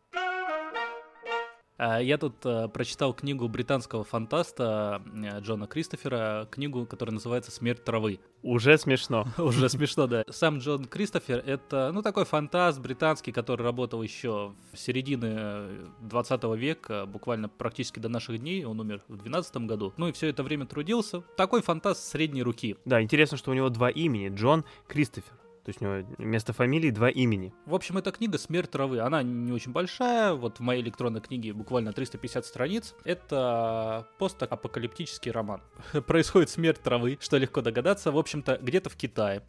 [1.86, 7.84] А, я тут а, прочитал книгу британского фантаста а, Джона Кристофера, книгу, которая называется «Смерть
[7.84, 8.20] травы».
[8.42, 9.26] Уже смешно.
[9.38, 10.24] Уже смешно, да.
[10.30, 17.04] Сам Джон Кристофер— это, ну, такой фантаст британский, который работал еще в середине 20 века,
[17.04, 18.64] буквально практически до наших дней.
[18.64, 19.92] Он умер в 12 году.
[19.98, 21.20] Ну и все это время трудился.
[21.36, 22.78] Такой фантаст средней руки.
[22.86, 24.34] Да, интересно, что у него два имени.
[24.34, 25.43] Джон Кристофер.
[25.64, 27.54] То есть у него вместо фамилии два имени.
[27.64, 29.00] В общем, эта книга «Смерть травы».
[29.00, 30.34] Она не очень большая.
[30.34, 32.94] Вот в моей электронной книге буквально 350 страниц.
[33.04, 35.62] Это постапокалиптический роман.
[36.06, 38.12] Происходит смерть травы, что легко догадаться.
[38.12, 39.42] В общем-то, где-то в Китае.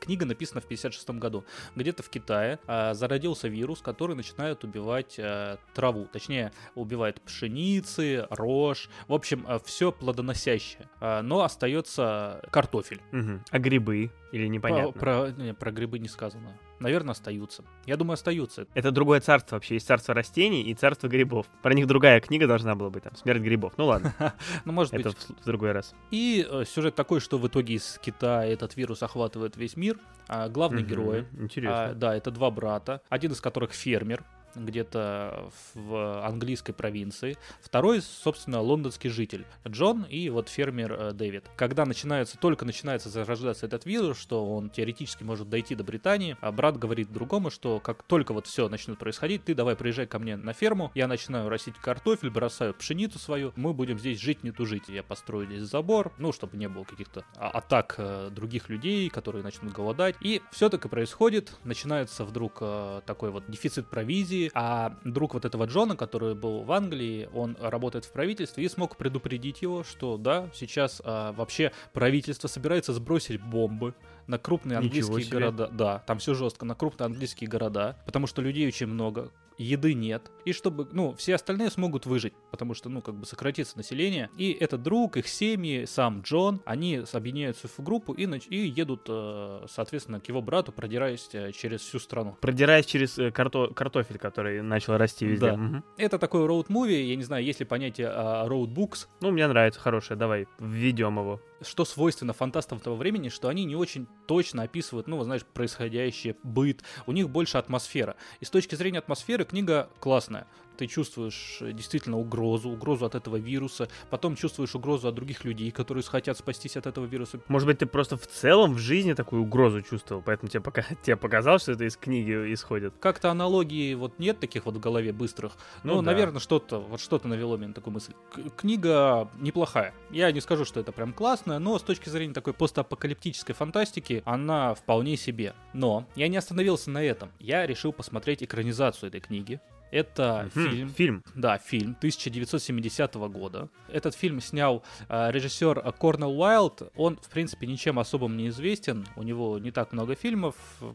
[0.00, 1.44] Книга написана в 56 году.
[1.76, 6.08] Где-то в Китае а, зародился вирус, который начинает убивать а, траву.
[6.12, 8.90] Точнее, убивает пшеницы, рожь.
[9.06, 10.88] В общем, а, все плодоносящее.
[11.00, 13.00] Но остается картофель.
[13.12, 13.40] Угу.
[13.50, 14.10] А грибы?
[14.32, 14.92] Или непонятно?
[14.92, 16.58] Про, про, не, про грибы не сказано.
[16.78, 17.64] Наверное, остаются.
[17.84, 18.66] Я думаю, остаются.
[18.74, 19.74] Это другое царство вообще.
[19.74, 21.46] Есть царство растений и царство грибов.
[21.62, 23.74] Про них другая книга должна была быть, там, «Смерть грибов».
[23.76, 24.14] Ну ладно.
[24.64, 25.04] ну, может быть.
[25.04, 25.94] Это в, другой раз.
[26.10, 29.98] И э, сюжет такой, что в итоге из Китая этот вирус охватывает весь мир.
[30.28, 31.26] А главные герои...
[31.38, 31.84] Интересно.
[31.86, 33.02] А, да, это два брата.
[33.08, 37.36] Один из которых фермер, где-то в английской провинции.
[37.60, 41.44] Второй, собственно, лондонский житель Джон и вот фермер э, Дэвид.
[41.56, 46.52] Когда начинается, только начинается зарождаться этот вирус, что он теоретически может дойти до Британии, а
[46.52, 50.36] брат говорит другому, что как только вот все начнет происходить, ты давай приезжай ко мне
[50.36, 54.88] на ферму, я начинаю растить картофель, бросаю пшеницу свою, мы будем здесь жить, не тужить.
[54.88, 59.42] Я построю здесь забор, ну, чтобы не было каких-то а, атак э, других людей, которые
[59.42, 60.16] начнут голодать.
[60.20, 61.52] И все так и происходит.
[61.64, 66.62] Начинается вдруг э, такой вот дефицит провизии, России, а друг вот этого Джона, который был
[66.62, 71.72] в Англии, он работает в правительстве и смог предупредить его, что да, сейчас а, вообще
[71.92, 73.94] правительство собирается сбросить бомбы
[74.26, 75.68] на крупные английские города.
[75.68, 79.30] Да, там все жестко, на крупные английские города, потому что людей очень много
[79.62, 83.76] еды нет, и чтобы, ну, все остальные смогут выжить, потому что, ну, как бы сократится
[83.76, 84.30] население.
[84.36, 89.66] И этот друг, их семьи, сам Джон, они объединяются в группу и, и едут, э,
[89.68, 92.36] соответственно, к его брату, продираясь э, через всю страну.
[92.40, 95.52] Продираясь через э, карто картофель, который начал расти везде.
[95.52, 95.54] Да.
[95.54, 95.82] Угу.
[95.98, 99.08] Это такой роуд-муви, я не знаю, есть ли понятие роуд-букс.
[99.20, 103.76] Ну, мне нравится, хорошее, давай, введем его что свойственно фантастам того времени, что они не
[103.76, 106.82] очень точно описывают, ну, знаешь, происходящее, быт.
[107.06, 108.16] У них больше атмосфера.
[108.40, 110.46] И с точки зрения атмосферы книга классная
[110.80, 115.70] ты чувствуешь э, действительно угрозу, угрозу от этого вируса, потом чувствуешь угрозу от других людей,
[115.70, 117.38] которые хотят спастись от этого вируса.
[117.48, 121.16] Может быть, ты просто в целом в жизни такую угрозу чувствовал, поэтому тебе, пока, тебе
[121.16, 122.94] показалось, что это из книги исходит.
[122.98, 125.52] Как-то аналогии вот нет таких вот в голове быстрых.
[125.82, 126.12] Ну, ну да.
[126.12, 128.14] наверное, что-то, вот что-то навело меня на такую мысль.
[128.32, 129.92] К- книга неплохая.
[130.10, 134.74] Я не скажу, что это прям классная, но с точки зрения такой постапокалиптической фантастики, она
[134.74, 135.52] вполне себе.
[135.74, 137.32] Но я не остановился на этом.
[137.38, 139.60] Я решил посмотреть экранизацию этой книги.
[139.90, 140.88] Это угу, фильм.
[140.90, 141.24] Фильм.
[141.34, 143.68] Да, фильм 1970 года.
[143.88, 146.92] Этот фильм снял э, режиссер Корнел Уайлд.
[146.96, 149.06] Он, в принципе, ничем особым не известен.
[149.16, 150.54] У него не так много фильмов,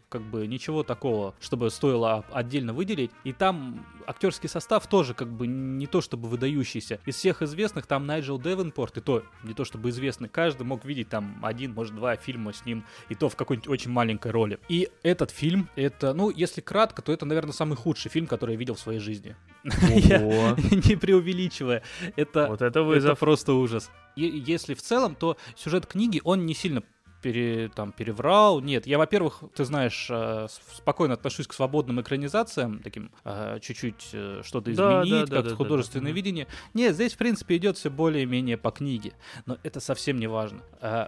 [0.09, 3.11] как бы ничего такого, чтобы стоило отдельно выделить.
[3.23, 6.99] И там актерский состав тоже как бы не то чтобы выдающийся.
[7.05, 10.29] Из всех известных там Найджел Девенпорт, и то не то чтобы известный.
[10.29, 13.91] Каждый мог видеть там один, может, два фильма с ним, и то в какой-нибудь очень
[13.91, 14.59] маленькой роли.
[14.69, 18.57] И этот фильм, это, ну, если кратко, то это, наверное, самый худший фильм, который я
[18.57, 19.35] видел в своей жизни.
[19.63, 21.81] не преувеличивая.
[22.15, 23.11] Это, вот это, вызов.
[23.11, 23.89] это просто ужас.
[24.15, 26.83] если в целом, то сюжет книги, он не сильно
[27.25, 28.61] пере, там, переврал.
[28.61, 30.45] Нет, я, во-первых, ты знаешь, э,
[30.75, 35.55] спокойно отношусь к свободным экранизациям, таким э, чуть-чуть э, что-то изменить, да, да, как да,
[35.55, 36.47] художественное да, видение.
[36.75, 39.13] Нет, здесь, в принципе, идет все более-менее по книге.
[39.47, 40.61] Но это совсем не важно.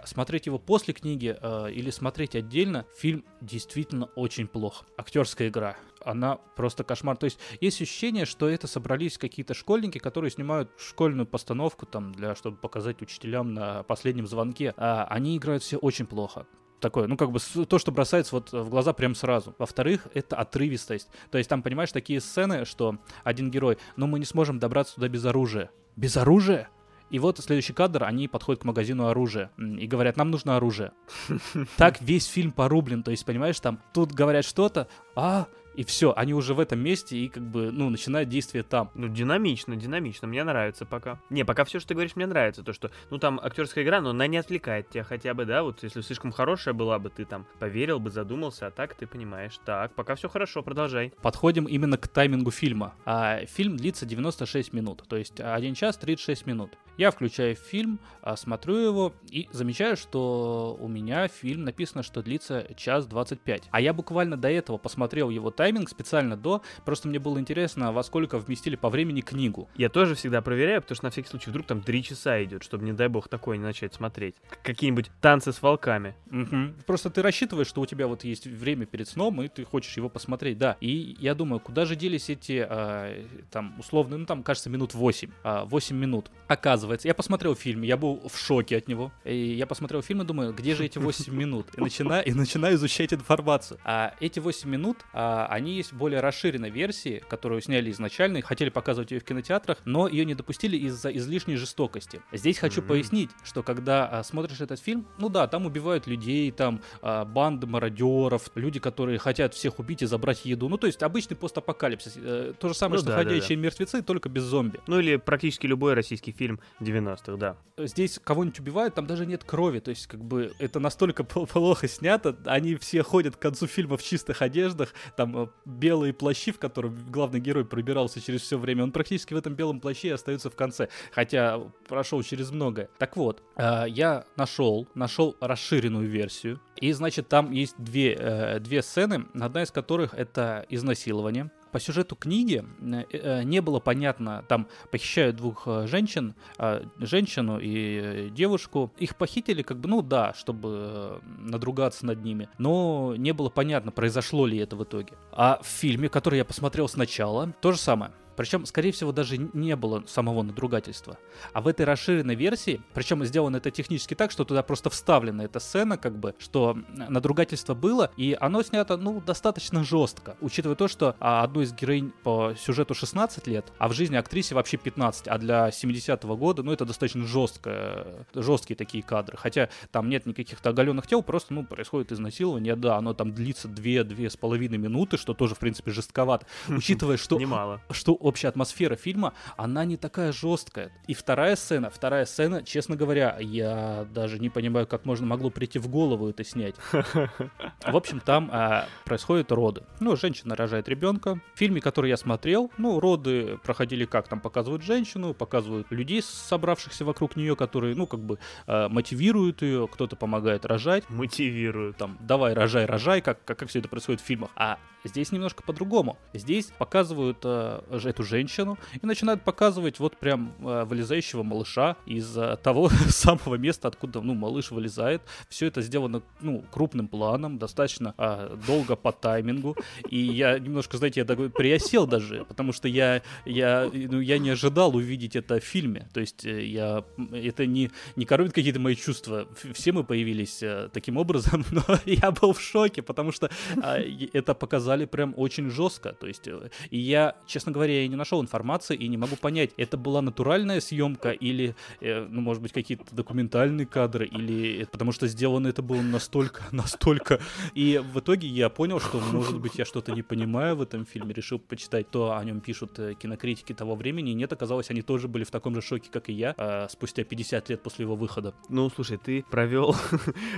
[0.04, 1.36] Смотреть его после книги
[1.70, 4.84] или смотреть отдельно, фильм действительно очень плох.
[4.96, 5.76] Актерская игра
[6.08, 7.16] она просто кошмар.
[7.16, 12.34] То есть есть ощущение, что это собрались какие-то школьники, которые снимают школьную постановку там для,
[12.34, 14.74] чтобы показать учителям на последнем звонке.
[14.76, 16.46] А они играют все очень плохо
[16.80, 19.52] такое, ну, как бы то, что бросается вот в глаза прям сразу.
[19.58, 21.08] Во-вторых, это отрывистость.
[21.32, 25.08] То есть там, понимаешь, такие сцены, что один герой, ну, мы не сможем добраться туда
[25.08, 25.70] без оружия.
[25.96, 26.70] Без оружия?
[27.10, 30.92] И вот следующий кадр, они подходят к магазину оружия и говорят, нам нужно оружие.
[31.76, 35.46] Так весь фильм порублен, то есть, понимаешь, там тут говорят что-то, а,
[35.78, 38.90] и все, они уже в этом месте и как бы, ну, начинают действие там.
[38.96, 41.20] Ну, динамично, динамично, мне нравится пока.
[41.30, 44.10] Не, пока все, что ты говоришь, мне нравится, то, что, ну, там актерская игра, но
[44.10, 47.46] она не отвлекает тебя хотя бы, да, вот если слишком хорошая была бы, ты там
[47.60, 49.60] поверил бы, задумался, а так ты понимаешь.
[49.64, 51.12] Так, пока все хорошо, продолжай.
[51.22, 52.96] Подходим именно к таймингу фильма.
[53.04, 56.76] А, фильм длится 96 минут, то есть 1 час 36 минут.
[56.96, 62.66] Я включаю фильм, а, смотрю его и замечаю, что у меня фильм написано, что длится
[62.74, 63.68] час 25.
[63.70, 68.02] А я буквально до этого посмотрел его тайминг специально до, просто мне было интересно, во
[68.02, 69.68] сколько вместили по времени книгу.
[69.76, 72.84] Я тоже всегда проверяю, потому что на всякий случай вдруг там три часа идет, чтобы,
[72.84, 74.36] не дай бог, такое не начать смотреть.
[74.62, 76.14] Какие-нибудь танцы с волками.
[76.30, 76.84] Угу.
[76.86, 80.08] Просто ты рассчитываешь, что у тебя вот есть время перед сном, и ты хочешь его
[80.08, 80.76] посмотреть, да.
[80.80, 85.30] И я думаю, куда же делись эти, э, там, условно, ну там, кажется, минут 8,
[85.44, 86.30] э, 8 минут.
[86.46, 89.12] Оказывается, я посмотрел фильм, я был в шоке от него.
[89.24, 91.66] И я посмотрел фильм и думаю, где же эти 8 минут?
[91.76, 93.78] И начинаю, и начинаю изучать информацию.
[93.84, 98.40] А эти 8 минут, а, они есть в более расширенной версии, которую сняли изначально, и
[98.40, 102.20] хотели показывать ее в кинотеатрах, но ее не допустили из-за излишней жестокости.
[102.32, 102.86] Здесь хочу mm-hmm.
[102.86, 107.66] пояснить, что когда а, смотришь этот фильм, ну да, там убивают людей, там а, банды
[107.66, 110.68] мародеров, люди, которые хотят всех убить и забрать еду.
[110.68, 112.14] Ну, то есть обычный постапокалипсис.
[112.16, 113.64] Э, то же самое, ну, что да, ходячие да, да.
[113.66, 114.80] мертвецы, только без зомби.
[114.86, 117.56] Ну или практически любой российский фильм 90-х, да.
[117.78, 119.80] Здесь кого-нибудь убивают, там даже нет крови.
[119.80, 122.36] То есть, как бы, это настолько плохо снято.
[122.44, 127.10] Они все ходят к концу фильма в чистых одеждах, там э, белые плащи, в которых
[127.10, 128.84] главный герой пробирался через все время.
[128.84, 132.88] Он практически в этом белом плаще остается в конце, хотя прошел через многое.
[132.98, 138.82] Так вот, э, я нашел, нашел расширенную версию, и, значит, там есть две, э, две
[138.82, 141.50] сцены, одна из которых это изнасилование.
[141.72, 147.58] По сюжету книги э, э, не было понятно, там похищают двух э, женщин, э, женщину
[147.60, 148.92] и девушку.
[148.98, 152.48] Их похитили, как бы, ну да, чтобы надругаться над ними.
[152.58, 155.12] Но не было понятно, произошло ли это в итоге.
[155.32, 158.12] А в фильме, который я посмотрел сначала, то же самое.
[158.38, 161.18] Причем, скорее всего, даже не было самого надругательства.
[161.52, 165.58] А в этой расширенной версии, причем сделано это технически так, что туда просто вставлена эта
[165.58, 171.16] сцена, как бы, что надругательство было, и оно снято, ну, достаточно жестко, учитывая то, что
[171.18, 175.36] а, одной из героинь по сюжету 16 лет, а в жизни актрисе вообще 15, а
[175.38, 179.36] для 70-го года, ну, это достаточно жестко, жесткие такие кадры.
[179.36, 184.78] Хотя там нет никаких оголенных тел, просто, ну, происходит изнасилование, да, оно там длится 2-2,5
[184.78, 187.36] минуты, что тоже, в принципе, жестковато, учитывая, что...
[187.36, 187.80] Немало.
[187.90, 190.92] Что общая атмосфера фильма, она не такая жесткая.
[191.06, 195.78] И вторая сцена, вторая сцена, честно говоря, я даже не понимаю, как можно могло прийти
[195.78, 196.74] в голову это снять.
[196.92, 199.82] В общем, там а, происходят роды.
[200.00, 201.40] Ну, женщина рожает ребенка.
[201.54, 204.28] В фильме, который я смотрел, ну, роды проходили как?
[204.28, 209.88] Там показывают женщину, показывают людей, собравшихся вокруг нее, которые, ну, как бы а, мотивируют ее,
[209.88, 211.08] кто-то помогает рожать.
[211.08, 211.96] Мотивируют.
[211.96, 214.50] Там, давай, рожай, рожай, как, как, как все это происходит в фильмах.
[214.54, 216.18] А здесь немножко по-другому.
[216.34, 222.56] Здесь показывают а, эту женщину и начинают показывать вот прям э, вылезающего малыша из э,
[222.62, 225.22] того самого места, откуда, ну, малыш вылезает.
[225.48, 229.76] Все это сделано, ну, крупным планом, достаточно э, долго по таймингу.
[230.08, 234.50] И я немножко, знаете, я такой приосел даже, потому что я, я, ну, я не
[234.50, 236.08] ожидал увидеть это в фильме.
[236.12, 239.48] То есть э, я, это не, не коробит какие-то мои чувства.
[239.72, 243.50] Все мы появились э, таким образом, но я был в шоке, потому что
[243.82, 246.12] э, это показали прям очень жестко.
[246.12, 249.70] То есть, э, и я, честно говоря, я не нашел информации и не могу понять,
[249.76, 255.26] это была натуральная съемка или, э, ну, может быть, какие-то документальные кадры, или потому что
[255.26, 257.40] сделано это было настолько, настолько...
[257.74, 261.34] И в итоге я понял, что, может быть, я что-то не понимаю в этом фильме,
[261.34, 265.28] решил почитать, то о нем пишут э, кинокритики того времени, и нет, оказалось, они тоже
[265.28, 268.54] были в таком же шоке, как и я, э, спустя 50 лет после его выхода.
[268.68, 269.94] Ну, слушай, ты провел...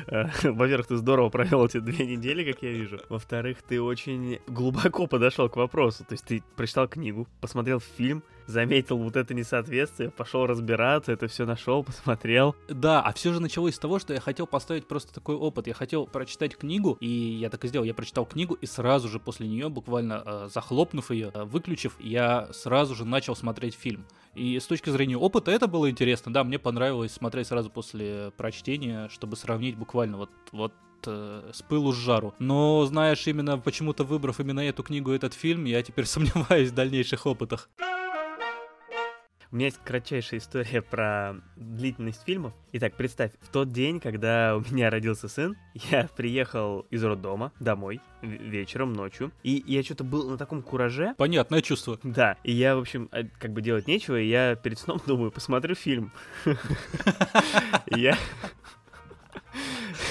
[0.07, 3.00] Э, во-первых, ты здорово провел эти две недели, как я вижу.
[3.09, 6.04] Во-вторых, ты очень глубоко подошел к вопросу.
[6.04, 11.46] То есть ты прочитал книгу, посмотрел фильм, заметил вот это несоответствие, пошел разбираться, это все
[11.46, 12.54] нашел, посмотрел.
[12.68, 15.66] Да, а все же началось с того, что я хотел поставить просто такой опыт.
[15.66, 17.85] Я хотел прочитать книгу, и я так и сделал.
[17.85, 22.48] Я прочитал книгу, и сразу же после нее, буквально э, захлопнув ее, э, выключив, я
[22.52, 24.06] сразу же начал смотреть фильм.
[24.35, 26.33] И с точки зрения опыта это было интересно.
[26.33, 30.72] Да, мне понравилось смотреть сразу после прочтения, чтобы сравнить буквально вот, вот
[31.06, 32.34] э, с пылу с жару.
[32.38, 36.74] Но, знаешь, именно почему-то выбрав именно эту книгу и этот фильм, я теперь сомневаюсь в
[36.74, 37.68] дальнейших опытах.
[39.52, 42.52] У меня есть кратчайшая история про длительность фильмов.
[42.70, 45.56] Итак, представь, в тот день, когда у меня родился сын,
[45.90, 51.14] я приехал из роддома домой вечером, ночью, и я что-то был на таком кураже.
[51.18, 51.98] Понятное чувство.
[52.04, 55.32] Да, и я, в общем, а, как бы делать нечего, и я перед сном думаю,
[55.32, 56.12] посмотрю фильм.
[57.86, 58.16] Я...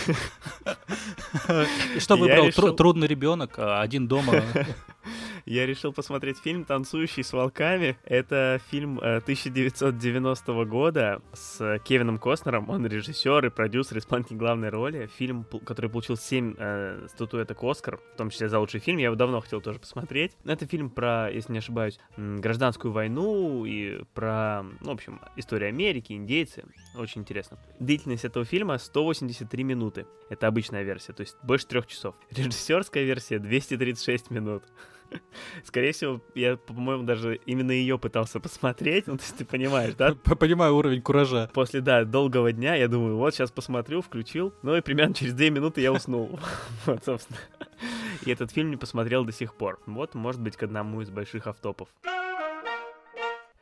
[1.95, 2.51] И что выбрал?
[2.75, 4.43] Трудный ребенок, а один дома.
[5.49, 7.97] Я решил посмотреть фильм «Танцующий с волками».
[8.03, 12.69] Это фильм э, 1990 года с Кевином Костнером.
[12.69, 15.09] Он режиссер и продюсер, исполнитель главной роли.
[15.17, 18.99] Фильм, который получил 7 э, статуэток «Оскар», в том числе за лучший фильм.
[18.99, 20.33] Я его давно хотел тоже посмотреть.
[20.45, 26.13] Это фильм про, если не ошибаюсь, гражданскую войну и про, ну, в общем, историю Америки,
[26.13, 26.63] индейцы.
[26.95, 27.57] Очень интересно.
[27.79, 30.05] Длительность этого фильма 183 минуты.
[30.29, 32.13] Это обычная версия, то есть больше трех часов.
[32.29, 34.63] Режиссерская версия 236 минут.
[35.63, 39.07] Скорее всего, я, по-моему, даже именно ее пытался посмотреть.
[39.07, 40.13] Ну, то есть ты понимаешь, да?
[40.13, 41.49] Понимаю уровень куража.
[41.53, 44.53] После, да, долгого дня я думаю, вот сейчас посмотрю, включил.
[44.61, 46.39] Ну и примерно через две минуты я уснул.
[46.85, 47.39] Вот, собственно.
[48.25, 49.79] И этот фильм не посмотрел до сих пор.
[49.85, 51.89] Вот, может быть, к одному из больших автопов.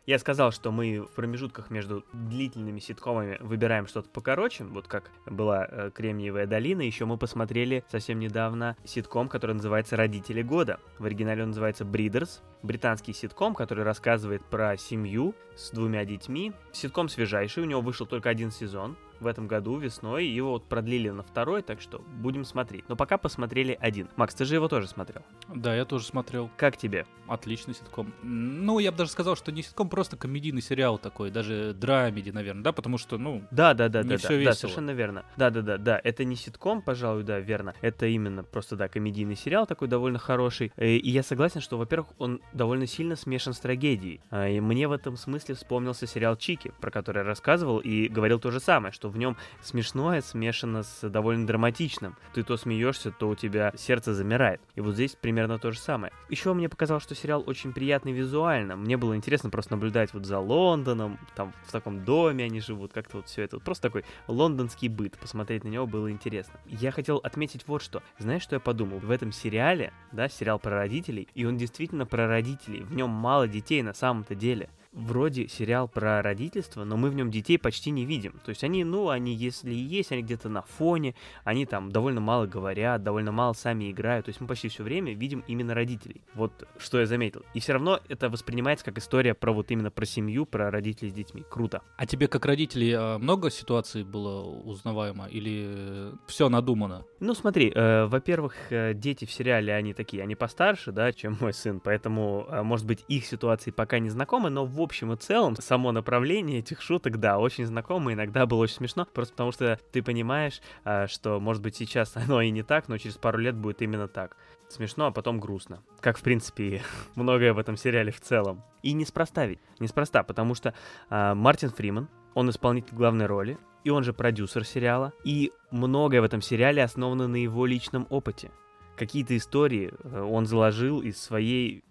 [0.08, 5.68] Я сказал, что мы в промежутках между длительными ситкомами выбираем что-то покороче, вот как была
[5.70, 6.82] э, Кремниевая долина.
[6.82, 10.80] Еще мы посмотрели совсем недавно ситком, который называется Родители года.
[10.98, 12.42] В оригинале он называется Бридерс.
[12.64, 16.54] Британский ситком, который рассказывает про семью с двумя детьми.
[16.72, 20.26] Ситком свежайший, у него вышел только один сезон в этом году весной.
[20.28, 22.88] Его вот продлили на второй, так что будем смотреть.
[22.90, 24.08] Но пока посмотрели один.
[24.16, 25.22] Макс, ты же его тоже смотрел.
[25.54, 26.50] Да, я тоже смотрел.
[26.58, 27.06] Как тебе?
[27.28, 28.14] Отличный ситком.
[28.24, 32.64] Ну, я бы даже сказал, что не ситком, просто комедийный сериал такой, даже драмеди, наверное,
[32.64, 34.54] да, потому что, ну, Да, да, да, Не да, всё да, да, весело.
[34.54, 35.26] совершенно верно.
[35.36, 36.02] Да, да, да, да.
[36.04, 37.74] Это не ситком, пожалуй, да, верно.
[37.82, 40.72] Это именно просто, да, комедийный сериал такой довольно хороший.
[40.78, 44.22] Э, И я согласен, что, во-первых, он довольно сильно смешан с трагедией.
[44.30, 48.40] А, И мне в этом смысле вспомнился сериал Чики, про который я рассказывал и говорил
[48.40, 52.16] то же самое, что в нем смешное смешано с довольно драматичным.
[52.34, 54.62] Ты то смеешься, то у тебя сердце замирает.
[54.76, 56.14] И вот здесь примерно то же самое.
[56.30, 58.76] Еще мне показалось, что сериал очень приятный визуально.
[58.76, 63.18] Мне было интересно просто наблюдать вот за Лондоном, там в таком доме они живут, как-то
[63.18, 63.58] вот все это.
[63.58, 65.18] Вот просто такой лондонский быт.
[65.18, 66.60] Посмотреть на него было интересно.
[66.66, 68.02] Я хотел отметить вот что.
[68.18, 69.00] Знаешь, что я подумал?
[69.00, 72.84] В этом сериале, да, сериал про родителей, и он действительно про родителей.
[72.84, 77.32] В нем мало детей на самом-то деле вроде сериал про родительство, но мы в нем
[77.32, 78.40] детей почти не видим.
[78.46, 82.22] То есть они, ну, они, если и есть, они где-то на фоне, они там довольно
[82.22, 84.26] мало говорят, довольно мало сами играют.
[84.26, 86.22] То есть мы почти все время видим именно родителей.
[86.34, 87.44] Вот что я заметил.
[87.54, 91.14] И все равно это воспринимается как история про вот именно про семью, про родителей с
[91.14, 91.44] детьми.
[91.50, 91.82] Круто.
[91.98, 97.06] А тебе как родители а, много ситуаций было узнаваемо или все надумано?
[97.20, 101.54] Ну, смотри, э, во-первых, э, дети в сериале, они такие, они постарше, да, чем мой
[101.54, 105.56] сын, поэтому, э, может быть, их ситуации пока не знакомы, но в общем и целом
[105.56, 110.04] само направление этих шуток, да, очень знакомо, иногда было очень смешно, просто потому что ты
[110.04, 113.82] понимаешь, э, что, может быть, сейчас оно и не так, но через пару лет будет
[113.82, 114.38] именно так.
[114.70, 115.82] Смешно, а потом грустно.
[116.00, 116.84] Как, в принципе,
[117.16, 118.64] многое в этом сериале в целом.
[118.84, 119.60] И неспроста ведь.
[119.80, 120.74] Неспроста, потому что
[121.10, 125.14] э, Мартин Фриман, он исполнитель главной роли, и он же продюсер сериала.
[125.24, 128.52] И многое в этом сериале основано на его личном опыте.
[128.96, 131.84] Какие-то истории э, он заложил из своей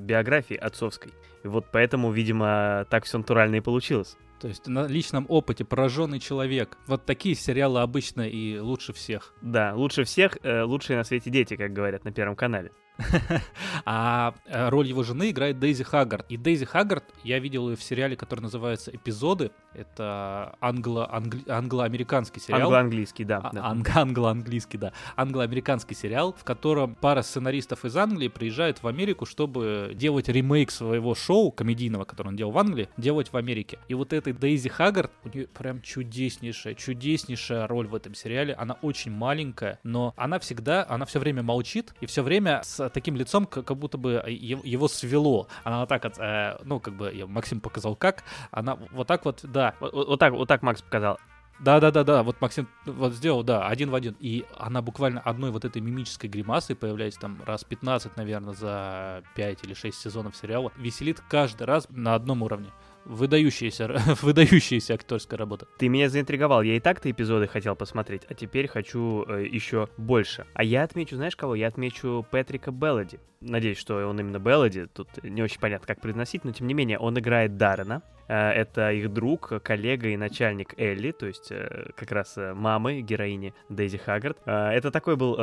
[0.00, 1.12] биографии отцовской.
[1.44, 4.16] И вот поэтому, видимо, так все натурально и получилось.
[4.40, 6.78] То есть на личном опыте пораженный человек.
[6.86, 9.34] Вот такие сериалы обычно и лучше всех.
[9.42, 12.72] Да, лучше всех, э, лучшие на свете дети, как говорят на Первом канале.
[13.86, 16.26] А э, роль его жены играет Дейзи Хаггард.
[16.28, 19.50] И Дейзи Хаггард я видел ее в сериале, который называется «Эпизоды».
[19.72, 22.62] Это англо-американский сериал.
[22.62, 23.38] Англо-английский, да.
[23.42, 23.60] А- да.
[23.72, 24.92] анг- Англо-английский, да.
[25.16, 31.14] Англо-американский сериал, в котором пара сценаристов из Англии приезжает в Америку, чтобы делать ремейк своего
[31.14, 33.78] шоу комедийного, которое он делал в Англии, делать в Америке.
[33.88, 38.54] И вот этой Дейзи Хаггард, у нее прям чудеснейшая, чудеснейшая роль в этом сериале.
[38.54, 43.16] Она очень маленькая, но она всегда, она все время молчит и все время с таким
[43.16, 45.48] лицом, как будто бы его свело.
[45.64, 49.40] Она вот так, вот, э, ну, как бы, Максим показал как, она вот так вот,
[49.42, 51.18] да, Вот, вот- вот так, вот так Макс показал.
[51.60, 52.22] да, да, да, да.
[52.22, 54.16] Вот Максим вот сделал, да, один в один.
[54.20, 59.64] И она буквально одной вот этой мимической гримасой появляется там раз 15, наверное, за 5
[59.64, 60.72] или 6 сезонов сериала.
[60.76, 62.70] Веселит каждый раз на одном уровне.
[63.10, 63.88] Выдающаяся,
[64.22, 65.66] выдающаяся актерская работа.
[65.78, 66.62] Ты меня заинтриговал.
[66.62, 70.46] Я и так-то эпизоды хотел посмотреть, а теперь хочу э, еще больше.
[70.54, 71.56] А я отмечу, знаешь кого?
[71.56, 73.18] Я отмечу Патрика Беллади.
[73.40, 74.86] Надеюсь, что он именно Беллади.
[74.86, 78.02] Тут не очень понятно, как произносить, но тем не менее, он играет Даррена.
[78.30, 83.00] Э, Это их друг, коллега и начальник Элли, то есть э, как раз э, мамы
[83.00, 84.38] героини Дейзи Хаггард.
[84.46, 85.36] Это такой был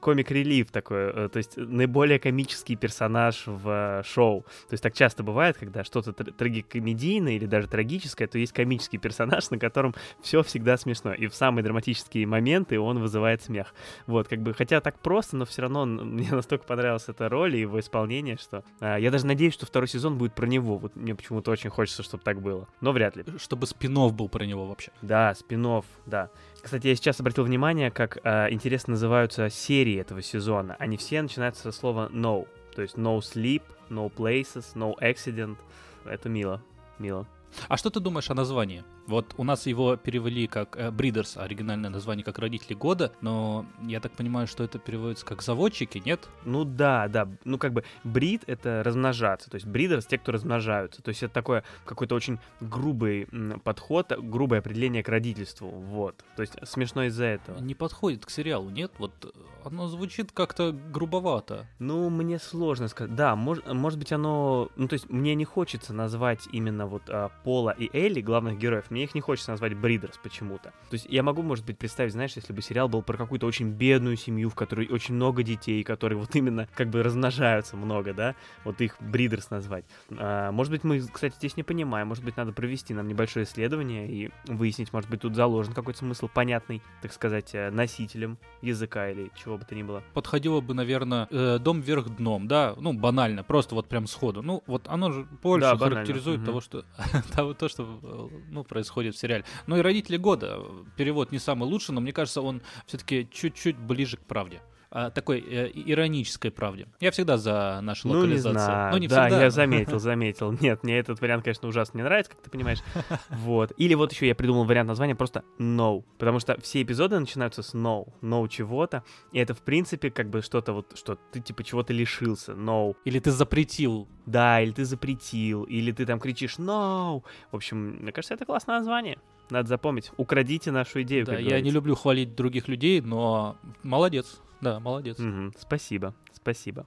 [0.00, 4.42] комик-релив такой, то есть наиболее комический персонаж в шоу.
[4.68, 8.98] То есть так часто бывает, когда что-то тр- трагикомедийное или даже трагическое, то есть комический
[8.98, 11.14] персонаж, на котором все всегда смешно.
[11.14, 13.74] И в самые драматические моменты он вызывает смех.
[14.06, 17.60] Вот, как бы, хотя так просто, но все равно мне настолько понравилась эта роль и
[17.60, 20.78] его исполнение, что я даже надеюсь, что второй сезон будет про него.
[20.78, 22.66] Вот мне почему-то очень хочется, чтобы так было.
[22.80, 23.24] Но вряд ли.
[23.38, 24.90] Чтобы спин был про него вообще.
[25.02, 26.30] Да, спин да.
[26.60, 30.74] Кстати, я сейчас обратил внимание, как а, интересно называются серии этого сезона.
[30.78, 32.48] Они все начинаются со слова no.
[32.74, 35.56] То есть no sleep, no places, no accident.
[36.04, 36.62] Это мило,
[36.98, 37.26] мило.
[37.68, 38.82] А что ты думаешь о названии?
[39.06, 44.00] Вот у нас его перевели как э, Breeders, оригинальное название как родители года, но я
[44.00, 46.28] так понимаю, что это переводится как заводчики, нет?
[46.44, 47.28] Ну да, да.
[47.44, 49.50] Ну как бы брид— это размножаться.
[49.50, 51.02] То есть бридерс— те, кто размножаются.
[51.02, 53.26] То есть это такое какой-то очень грубый
[53.62, 55.68] подход, грубое определение к родительству.
[55.68, 56.24] Вот.
[56.36, 57.58] То есть смешно из-за этого.
[57.60, 58.92] Не подходит к сериалу, нет?
[58.98, 59.34] Вот
[59.64, 61.66] оно звучит как-то грубовато.
[61.78, 63.14] Ну, мне сложно сказать.
[63.14, 64.70] Да, мож, может быть оно...
[64.76, 68.90] Ну то есть мне не хочется назвать именно вот а, Пола и Элли, главных героев,
[68.94, 70.70] мне их не хочется назвать Бридерс почему-то.
[70.88, 73.70] То есть я могу, может быть, представить, знаешь, если бы сериал был про какую-то очень
[73.70, 78.36] бедную семью, в которой очень много детей, которые вот именно как бы размножаются много, да,
[78.62, 79.84] вот их Бридерс назвать.
[80.16, 84.08] А, может быть, мы, кстати, здесь не понимаем, может быть, надо провести нам небольшое исследование
[84.08, 89.32] и выяснить, может быть, тут заложен какой-то смысл понятный, так сказать, э, носителем языка или
[89.34, 90.04] чего бы то ни было.
[90.12, 94.40] Подходило бы, наверное, э, дом вверх дном, да, ну, банально, просто вот прям сходу.
[94.42, 96.46] Ну, вот оно же больше да, характеризует угу.
[96.46, 96.84] того, что
[97.34, 98.83] того, то, что э, ну, происходит
[99.14, 99.44] в сериале.
[99.66, 100.60] Ну и «Родители года»
[100.96, 104.60] перевод не самый лучший, но мне кажется, он все-таки чуть-чуть ближе к правде
[104.96, 106.86] а, такой э, иронической правде.
[107.00, 108.54] Я всегда за нашу ну, локализацию.
[108.54, 108.92] Не знаю.
[108.92, 109.42] Ну, не да, всегда.
[109.42, 110.52] я заметил, заметил.
[110.60, 112.78] Нет, мне этот вариант, конечно, ужасно не нравится, как ты понимаешь.
[113.30, 113.72] Вот.
[113.76, 116.04] Или вот еще я придумал вариант названия просто No.
[116.16, 118.06] Потому что все эпизоды начинаются с No.
[118.22, 119.02] No чего-то.
[119.32, 122.52] И это, в принципе, как бы что-то вот, что ты типа чего-то лишился.
[122.52, 122.94] No.
[123.04, 124.06] Или ты запретил.
[124.26, 125.64] Да, или ты запретил.
[125.64, 127.24] Или ты там кричишь No.
[127.50, 129.18] В общем, мне кажется, это классное название.
[129.50, 130.12] Надо запомнить.
[130.16, 131.26] Украдите нашу идею.
[131.26, 131.64] Да, я говорится.
[131.64, 134.40] не люблю хвалить других людей, но молодец.
[134.64, 135.20] Да, молодец.
[135.20, 136.86] Угу, спасибо, спасибо.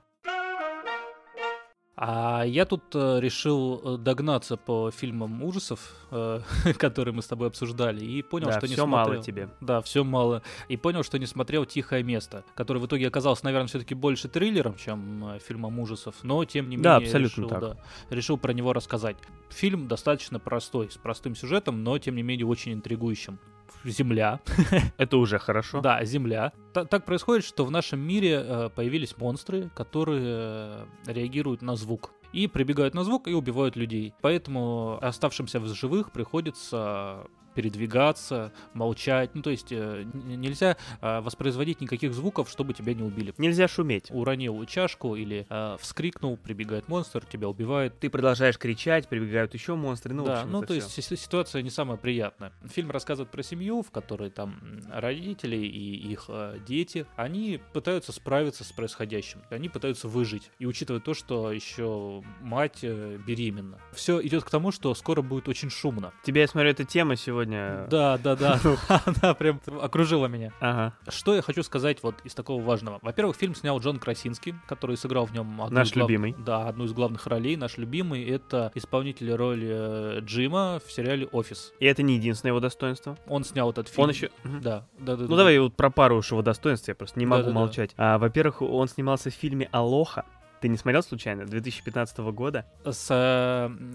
[2.00, 6.42] А я тут э, решил э, догнаться по фильмам ужасов, э,
[6.78, 8.88] которые мы с тобой обсуждали, и понял, да, что не смотрел.
[8.88, 9.50] мало тебе.
[9.62, 10.44] Да, все мало.
[10.70, 14.76] И понял, что не смотрел «Тихое место», который в итоге оказался, наверное, все-таки больше триллером,
[14.76, 17.62] чем фильмом ужасов, но тем не да, менее абсолютно решил, так.
[17.62, 17.78] Да,
[18.10, 19.18] решил про него рассказать.
[19.50, 23.40] Фильм достаточно простой, с простым сюжетом, но тем не менее очень интригующим.
[23.84, 24.40] Земля.
[24.98, 25.82] Это уже хорошо.
[25.82, 26.52] Да, Земля.
[26.74, 32.12] Т так происходит, что в нашем мире э, появились монстры, которые э, реагируют на звук
[32.34, 34.14] и прибегают на звук и убивают людей.
[34.22, 37.28] Поэтому оставшимся в живых приходится
[37.58, 39.32] передвигаться, молчать.
[39.34, 43.34] Ну, то есть э, нельзя э, воспроизводить никаких звуков, чтобы тебя не убили.
[43.40, 44.12] Нельзя шуметь.
[44.12, 48.00] Уронил чашку или э, вскрикнул, прибегает монстр, тебя убивает.
[48.00, 50.14] Ты продолжаешь кричать, прибегают еще монстры.
[50.14, 51.02] Ну, да, ну то все.
[51.02, 52.54] есть ситуация не самая приятная.
[52.72, 54.60] Фильм рассказывает про семью, в которой там
[54.94, 59.42] родители и их э, дети, они пытаются справиться с происходящим.
[59.50, 60.52] Они пытаются выжить.
[60.60, 63.80] И учитывая то, что еще мать э, беременна.
[63.94, 66.14] Все идет к тому, что скоро будет очень шумно.
[66.24, 67.88] Тебя, я смотрю, эта тема сегодня сегодня...
[67.90, 68.60] Да, да, да.
[69.06, 70.52] Она прям окружила меня.
[70.60, 70.94] Ага.
[71.08, 73.00] Что я хочу сказать вот из такого важного.
[73.02, 76.08] Во-первых, фильм снял Джон Красинский, который сыграл в нем одну наш глав...
[76.08, 76.36] любимый.
[76.38, 77.56] Да, одну из главных ролей.
[77.56, 81.74] Наш любимый— это исполнитель роли э, Джима в сериале «Офис».
[81.80, 83.18] И это не единственное его достоинство.
[83.28, 84.04] Он снял этот фильм.
[84.04, 84.30] Он еще...
[84.44, 85.24] Да, да, да.
[85.24, 87.92] Ну да, давай вот про пару уж его достоинств, я просто не могу молчать.
[87.98, 90.26] А, во-первых, он снимался в фильме «Алоха».
[90.62, 91.46] Ты не смотрел случайно?
[91.46, 92.66] 2015 года?
[92.84, 93.08] С...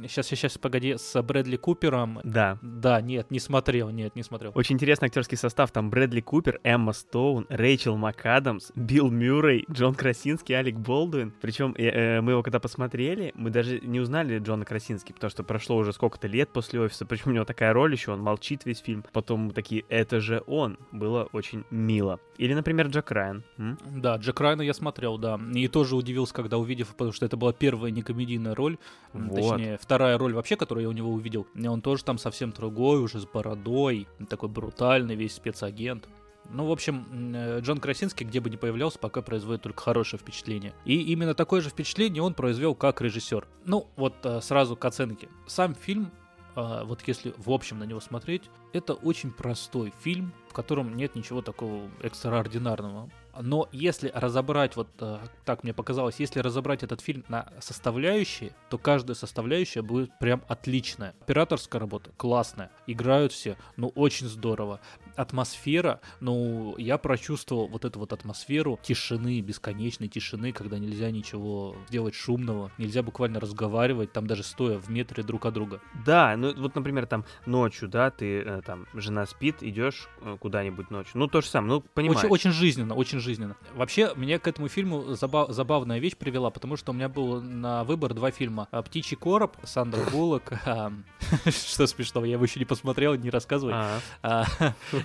[0.02, 2.20] Сейчас, сейчас, погоди, с Брэдли Купером.
[2.24, 2.58] Да.
[2.62, 4.52] Да, нет, не смотрел, нет, не смотрел.
[4.54, 5.72] Очень интересный актерский состав.
[5.72, 11.32] Там Брэдли Купер, Эмма Стоун, Рэйчел МакАдамс, Билл Мюррей, Джон Красинский, Алек Болдуин.
[11.40, 15.42] Причем э, э, мы его когда посмотрели, мы даже не узнали Джона Красинский, потому что
[15.42, 17.06] прошло уже сколько-то лет после офиса.
[17.06, 19.04] Причем у него такая роль еще, он молчит весь фильм.
[19.12, 20.78] Потом мы такие, это же он.
[20.92, 22.20] Было очень мило.
[22.36, 23.44] Или, например, Джек Райан.
[23.58, 23.78] М?
[23.96, 25.40] Да, Джек Райана я смотрел, да.
[25.54, 28.78] И тоже удивился, когда увидев, потому что это была первая некомедийная роль,
[29.12, 29.34] Вот.
[29.34, 31.46] точнее, вторая роль вообще, которую я у него увидел.
[31.54, 36.08] И он тоже там совсем другой, уже с бородой, такой брутальный весь спецагент.
[36.50, 40.74] Ну, в общем, э, Джон Красинский, где бы ни появлялся, пока производит только хорошее впечатление.
[40.84, 43.46] И именно такое же впечатление он произвел как режиссер.
[43.64, 45.28] Ну, вот э, сразу к оценке.
[45.46, 46.10] Сам фильм,
[46.56, 48.42] э, вот если в общем на него смотреть,
[48.72, 53.08] это очень простой фильм, в котором нет ничего такого экстраординарного.
[53.40, 58.78] Но если разобрать, вот э, так мне показалось, если разобрать этот фильм на составляющие, то
[58.78, 61.14] каждая составляющая будет прям отличная.
[61.22, 64.80] Операторская работа классная, играют все, ну очень здорово.
[65.16, 72.14] Атмосфера, ну я прочувствовал вот эту вот атмосферу тишины, бесконечной тишины, когда нельзя ничего сделать
[72.14, 75.80] шумного, нельзя буквально разговаривать, там даже стоя в метре друг от друга.
[76.04, 80.90] Да, ну вот, например, там ночью, да, ты э, там, жена спит, идешь э, куда-нибудь
[80.90, 81.12] ночью.
[81.14, 82.24] Ну, то же самое, ну, понимаешь.
[82.24, 83.56] Очень, очень жизненно, очень жизненно.
[83.74, 87.84] Вообще, меня к этому фильму забав, забавная вещь привела, потому что у меня был на
[87.84, 88.68] выбор два фильма.
[88.70, 90.52] «А, «Птичий короб» Сандра Буллок.
[90.66, 90.92] А,
[91.46, 93.74] что смешного, я его еще не посмотрел, не рассказывай.
[94.22, 94.46] А,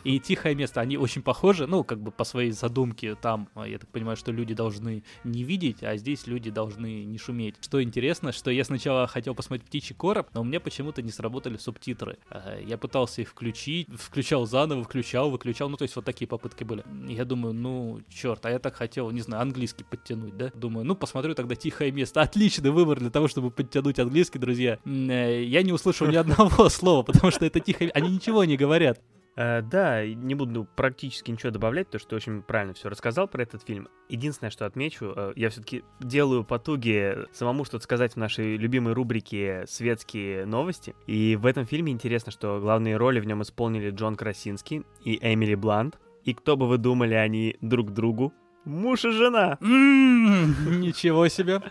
[0.04, 0.82] и «Тихое место».
[0.82, 3.16] Они очень похожи, ну, как бы по своей задумке.
[3.16, 7.56] Там, я так понимаю, что люди должны не видеть, а здесь люди должны не шуметь.
[7.62, 11.58] Что интересно, что я сначала хотел посмотреть «Птичий короб», но у меня почему-то не сработали
[11.58, 12.18] субтитры.
[12.66, 15.70] Я пытался их включить, включал заново, включал, выключал.
[15.70, 16.84] Ну, то есть вот такие попытки были.
[17.08, 20.52] Я думаю, ну, черт, а я так хотел, не знаю, английский подтянуть, да?
[20.54, 22.22] Думаю, ну, посмотрю тогда «Тихое место».
[22.22, 24.80] Отличный выбор для того, чтобы подтянуть английский, друзья.
[24.86, 27.86] Э, я не услышал ни одного слова, потому что это тихо...
[27.94, 29.00] Они ничего не говорят.
[29.38, 33.44] Uh, да, не буду практически ничего добавлять, то что ты очень правильно все рассказал про
[33.44, 33.88] этот фильм.
[34.10, 39.66] Единственное, что отмечу, uh, я все-таки делаю потуги самому что-то сказать в нашей любимой рубрике
[39.68, 40.96] «Светские новости».
[41.06, 45.54] И в этом фильме интересно, что главные роли в нем исполнили Джон Красинский и Эмили
[45.54, 46.00] Блант.
[46.28, 48.34] И кто бы вы думали, они друг другу?
[48.66, 49.58] Муж и жена!
[49.62, 51.62] Ничего себе!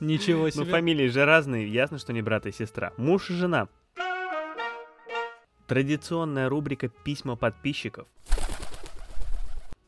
[0.00, 0.64] Ничего себе.
[0.64, 2.94] Ну, фамилии же разные, ясно, что не брат и сестра.
[2.96, 3.68] Муж и жена.
[5.66, 8.08] Традиционная рубрика «Письма подписчиков».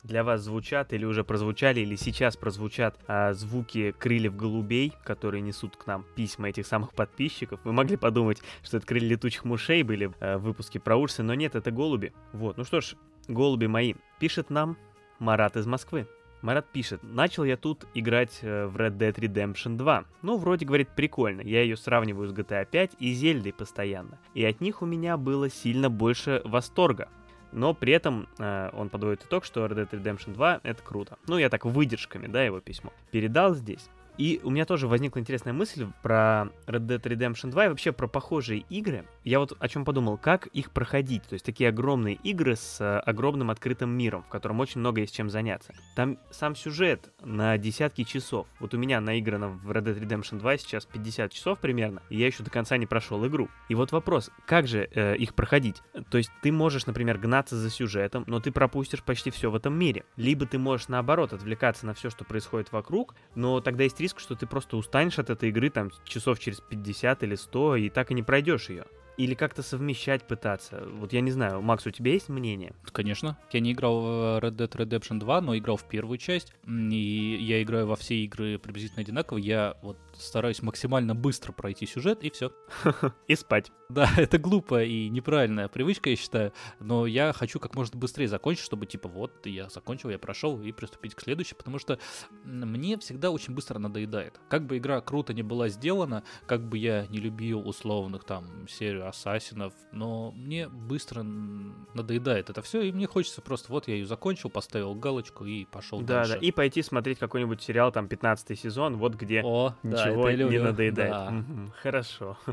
[0.03, 5.77] Для вас звучат или уже прозвучали, или сейчас прозвучат а, звуки крыльев голубей, которые несут
[5.77, 7.61] к нам письма этих самых подписчиков.
[7.65, 11.35] Вы могли подумать, что это крылья летучих мышей были а, в выпуске про ужасы, но
[11.35, 12.13] нет, это голуби.
[12.33, 12.95] Вот, ну что ж,
[13.29, 13.95] голуби мои.
[14.19, 14.77] Пишет нам
[15.19, 16.07] Марат из Москвы.
[16.43, 20.05] Марат пишет, начал я тут играть э, в Red Dead Redemption 2.
[20.23, 21.41] Ну, вроде, говорит, прикольно.
[21.41, 24.19] Я ее сравниваю с GTA 5 и Зельдой постоянно.
[24.35, 27.09] И от них у меня было сильно больше восторга.
[27.53, 31.19] Но при этом э, он подводит итог, что Red Dead Redemption 2 это круто.
[31.27, 32.93] Ну, я так выдержками, да, его письмо.
[33.11, 33.89] Передал здесь.
[34.19, 38.07] И у меня тоже возникла интересная мысль про Red Dead Redemption 2 и вообще про
[38.07, 39.05] похожие игры.
[39.25, 41.23] Я вот о чем подумал, как их проходить.
[41.25, 45.15] То есть такие огромные игры с э, огромным открытым миром, в котором очень много есть
[45.15, 45.75] чем заняться.
[45.95, 48.47] Там сам сюжет на десятки часов.
[48.61, 52.27] Вот у меня наиграно в Red Dead Redemption 2 сейчас 50 часов примерно, и я
[52.27, 53.49] еще до конца не прошел игру.
[53.69, 55.83] И вот вопрос, как же э, их проходить?
[56.11, 59.79] То есть ты можешь, например, гнаться за сюжетом, но ты пропустишь почти все в этом
[59.79, 60.05] мире.
[60.17, 64.37] Либо ты можешь, наоборот, отвлекаться на все, что происходит вокруг, но тогда есть риск, что
[64.37, 68.15] ты просто устанешь от этой игры там часов через 50 или 100 и так и
[68.15, 68.85] не пройдешь ее.
[69.17, 70.87] Или как-то совмещать пытаться.
[70.93, 72.75] Вот я не знаю, Макс, у тебя есть мнение?
[72.93, 73.39] Конечно.
[73.51, 74.07] Я не играл в
[74.43, 76.53] Red Dead Redemption 2, но играл в первую часть.
[76.67, 79.39] И я играю во все игры приблизительно одинаково.
[79.39, 82.53] Я вот стараюсь максимально быстро пройти сюжет, и все.
[83.29, 83.73] И спать.
[83.89, 86.53] Да, это глупая и неправильная привычка, я считаю.
[86.81, 90.73] Но я хочу как можно быстрее закончить, чтобы типа вот я закончил, я прошел и
[90.73, 91.99] приступить к следующей, потому что
[92.45, 94.41] мне всегда очень быстро надоедает.
[94.49, 99.06] Как бы игра круто не была сделана, как бы я не любил условных там серию
[99.09, 104.51] ассасинов, но мне быстро надоедает это все, и мне хочется просто вот я ее закончил,
[104.51, 106.33] поставил галочку и пошел да, дальше.
[106.33, 110.59] Да, и пойти смотреть какой-нибудь сериал, там 15 сезон, вот где О, ничего да, не
[110.59, 111.13] надоедает.
[111.13, 111.45] Да.
[111.83, 112.39] Хорошо.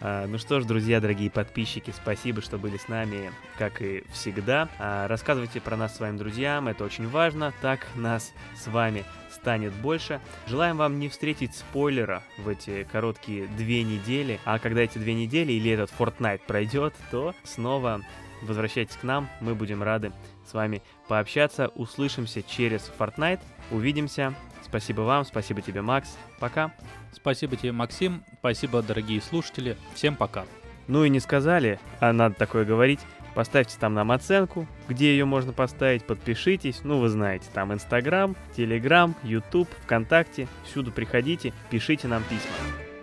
[0.00, 4.68] А, Ну что ж, друзья, дорогие подписчики, спасибо, что были с нами, как и всегда.
[4.78, 9.04] А, Рассказывайте про нас своим друзьям, это очень важно, так нас с вами
[9.44, 10.22] станет больше.
[10.46, 15.52] Желаем вам не встретить спойлера в эти короткие две недели, а когда эти две недели
[15.52, 18.00] или этот Fortnite пройдет, то снова
[18.40, 20.12] возвращайтесь к нам, мы будем рады
[20.50, 21.68] с вами пообщаться.
[21.74, 23.40] Услышимся через Fortnite,
[23.70, 24.34] увидимся.
[24.64, 26.16] Спасибо вам, спасибо тебе, Макс.
[26.40, 26.72] Пока.
[27.12, 28.24] Спасибо тебе, Максим.
[28.38, 29.76] Спасибо, дорогие слушатели.
[29.92, 30.46] Всем пока.
[30.88, 33.00] Ну и не сказали, а надо такое говорить.
[33.34, 36.80] Поставьте там нам оценку, где ее можно поставить, подпишитесь.
[36.84, 40.46] Ну, вы знаете, там Инстаграм, Телеграм, Ютуб, ВКонтакте.
[40.64, 42.93] Всюду приходите, пишите нам письма.